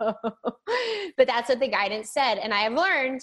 [1.16, 2.36] but that's what the guidance said.
[2.36, 3.22] And I have learned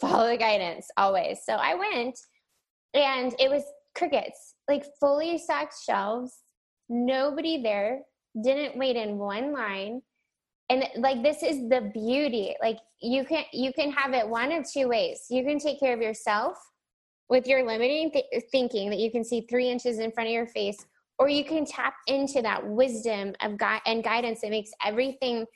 [0.00, 1.40] follow the guidance always.
[1.44, 2.18] So I went
[2.92, 3.62] and it was
[3.96, 6.40] crickets, like fully stocked shelves,
[6.88, 8.00] nobody there
[8.42, 10.02] didn't wait in one line.
[10.70, 12.54] And like this is the beauty.
[12.60, 15.26] Like you can you can have it one of two ways.
[15.30, 16.56] You can take care of yourself
[17.28, 20.46] with your limiting th- thinking that you can see three inches in front of your
[20.46, 20.86] face
[21.18, 25.46] or you can tap into that wisdom of God and guidance that makes everything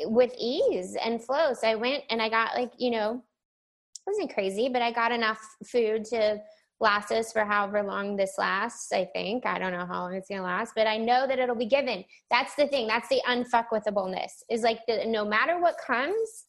[0.00, 1.52] with ease and flow.
[1.52, 3.22] So i went and i got like you know
[3.98, 6.38] it wasn't crazy but i got enough food to
[6.80, 9.46] last us for however long this lasts, I think.
[9.46, 11.66] I don't know how long it's going to last, but I know that it'll be
[11.66, 12.04] given.
[12.30, 12.86] That's the thing.
[12.86, 16.44] That's the unfuckwithableness is like the, no matter what comes,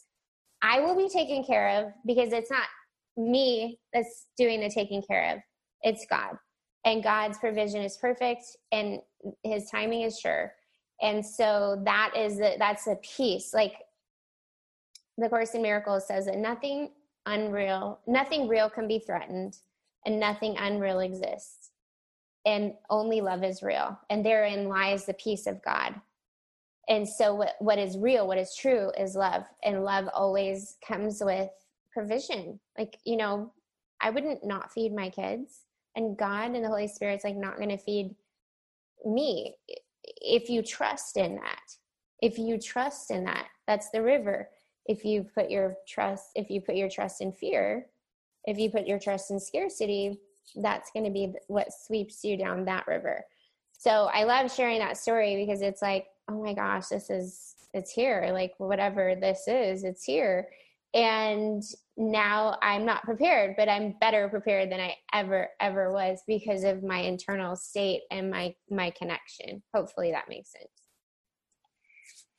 [0.62, 2.68] I will be taken care of because it's not
[3.16, 5.40] me that's doing the taking care of.
[5.82, 6.36] It's God.
[6.84, 9.00] And God's provision is perfect and
[9.44, 10.54] his timing is sure.
[11.02, 13.54] And so that is the, that's a piece.
[13.54, 13.74] Like
[15.18, 16.92] the Course in Miracles says that nothing
[17.26, 19.58] unreal, nothing real can be threatened
[20.08, 21.72] and nothing unreal exists.
[22.46, 24.00] And only love is real.
[24.10, 25.96] And therein lies the peace of God.
[26.88, 29.44] And so, what, what is real, what is true, is love.
[29.64, 31.50] And love always comes with
[31.92, 32.58] provision.
[32.78, 33.52] Like, you know,
[34.00, 35.66] I wouldn't not feed my kids.
[35.98, 38.16] And God and the Holy Spirit's like not going to feed
[39.06, 39.56] me
[40.22, 41.64] if you trust in that.
[42.22, 44.50] If you trust in that, that's the river.
[44.86, 47.88] If you put your trust, if you put your trust in fear,
[48.48, 50.18] if you put your trust in scarcity,
[50.56, 53.24] that's going to be what sweeps you down that river.
[53.78, 57.92] So I love sharing that story because it's like, oh my gosh, this is, it's
[57.92, 58.30] here.
[58.34, 60.48] Like whatever this is, it's here.
[60.94, 61.62] And
[61.98, 66.82] now I'm not prepared, but I'm better prepared than I ever, ever was because of
[66.82, 69.62] my internal state and my, my connection.
[69.76, 70.72] Hopefully that makes sense.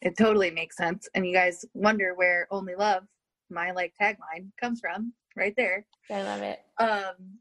[0.01, 1.09] It totally makes sense.
[1.15, 3.05] And you guys wonder where only love,
[3.51, 5.87] my like tagline comes from right there.
[6.11, 6.61] I love it.
[6.79, 7.39] Um,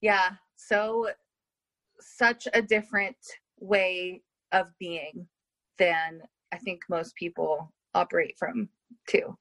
[0.00, 1.08] yeah, so
[2.00, 3.16] such a different
[3.60, 4.22] way
[4.52, 5.26] of being
[5.78, 6.20] than
[6.52, 8.68] I think most people operate from
[9.08, 9.36] too.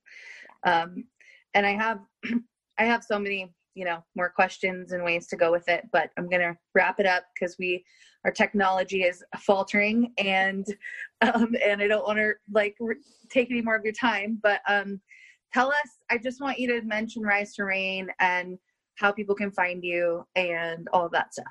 [0.65, 1.05] Um,
[1.53, 1.99] And I have
[2.79, 6.11] I have so many, you know, more questions and ways to go with it, but
[6.17, 7.83] I'm going to wrap it up because we
[8.25, 10.65] our technology is faltering and
[11.21, 12.95] um and I don't want to like re-
[13.29, 14.99] take any more of your time, but um
[15.53, 18.57] tell us I just want you to mention Rise to Reign and
[18.95, 21.45] how people can find you and all of that stuff.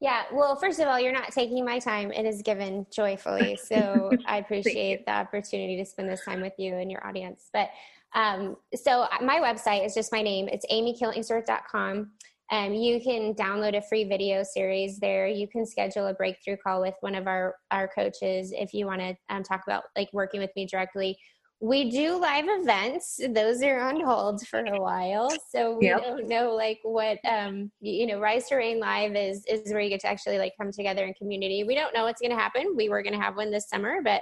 [0.00, 2.12] Yeah, well, first of all, you're not taking my time.
[2.12, 3.58] It is given joyfully.
[3.66, 7.48] So I appreciate the opportunity to spend this time with you and your audience.
[7.52, 7.70] But
[8.14, 10.48] um, so my website is just my name.
[10.48, 12.10] It's amykillingsworth.com.
[12.52, 15.26] Um, you can download a free video series there.
[15.26, 19.00] You can schedule a breakthrough call with one of our, our coaches if you want
[19.00, 21.18] to um, talk about like working with me directly.
[21.60, 26.02] We do live events; those are on hold for a while, so we yep.
[26.02, 28.20] don't know like what um, you know.
[28.20, 31.14] Rise to Reign Live is is where you get to actually like come together in
[31.14, 31.64] community.
[31.64, 32.74] We don't know what's going to happen.
[32.76, 34.20] We were going to have one this summer, but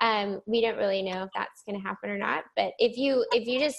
[0.00, 2.44] um, we don't really know if that's going to happen or not.
[2.56, 3.78] But if you if you just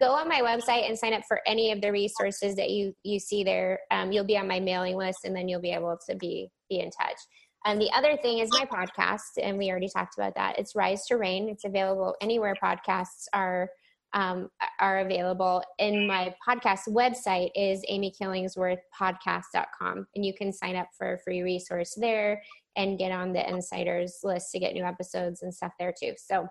[0.00, 3.18] go on my website and sign up for any of the resources that you you
[3.18, 6.16] see there, um, you'll be on my mailing list, and then you'll be able to
[6.16, 7.18] be be in touch.
[7.64, 10.58] And the other thing is my podcast, and we already talked about that.
[10.58, 11.48] It's Rise to Reign.
[11.48, 13.68] It's available anywhere podcasts are
[14.14, 14.48] um,
[14.80, 15.62] are available.
[15.78, 21.94] And my podcast website is amykillingsworthpodcast.com, and you can sign up for a free resource
[21.96, 22.40] there
[22.76, 26.14] and get on the insiders list to get new episodes and stuff there too.
[26.16, 26.48] So,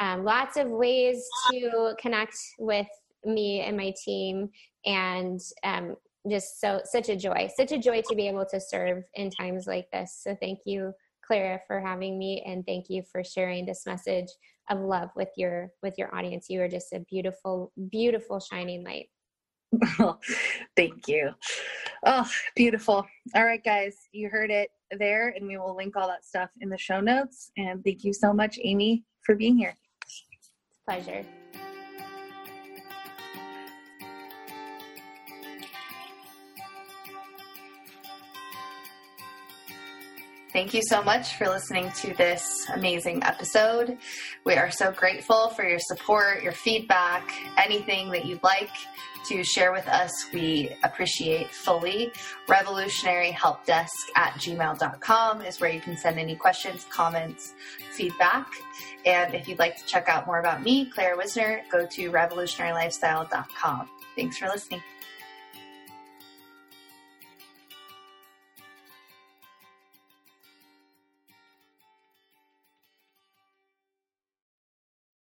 [0.00, 2.88] um, lots of ways to connect with
[3.24, 4.48] me and my team,
[4.86, 5.96] and um,
[6.30, 9.66] just so such a joy, such a joy to be able to serve in times
[9.66, 10.20] like this.
[10.22, 10.92] So, thank you,
[11.24, 14.28] Clara, for having me, and thank you for sharing this message
[14.70, 16.46] of love with your with your audience.
[16.48, 19.08] You are just a beautiful, beautiful shining light.
[19.98, 20.20] Well,
[20.76, 21.30] thank you.
[22.04, 23.06] Oh, beautiful.
[23.34, 26.68] All right, guys, you heard it there, and we will link all that stuff in
[26.68, 27.50] the show notes.
[27.56, 29.74] And thank you so much, Amy, for being here.
[30.06, 30.22] It's
[30.80, 31.37] a pleasure.
[40.58, 43.96] Thank you so much for listening to this amazing episode.
[44.44, 48.72] We are so grateful for your support, your feedback, anything that you'd like
[49.28, 52.10] to share with us, we appreciate fully.
[52.48, 57.54] Revolutionary Help Desk at gmail.com is where you can send any questions, comments,
[57.92, 58.52] feedback.
[59.06, 63.88] And if you'd like to check out more about me, Claire Wisner, go to revolutionarylifestyle.com.
[64.16, 64.82] Thanks for listening.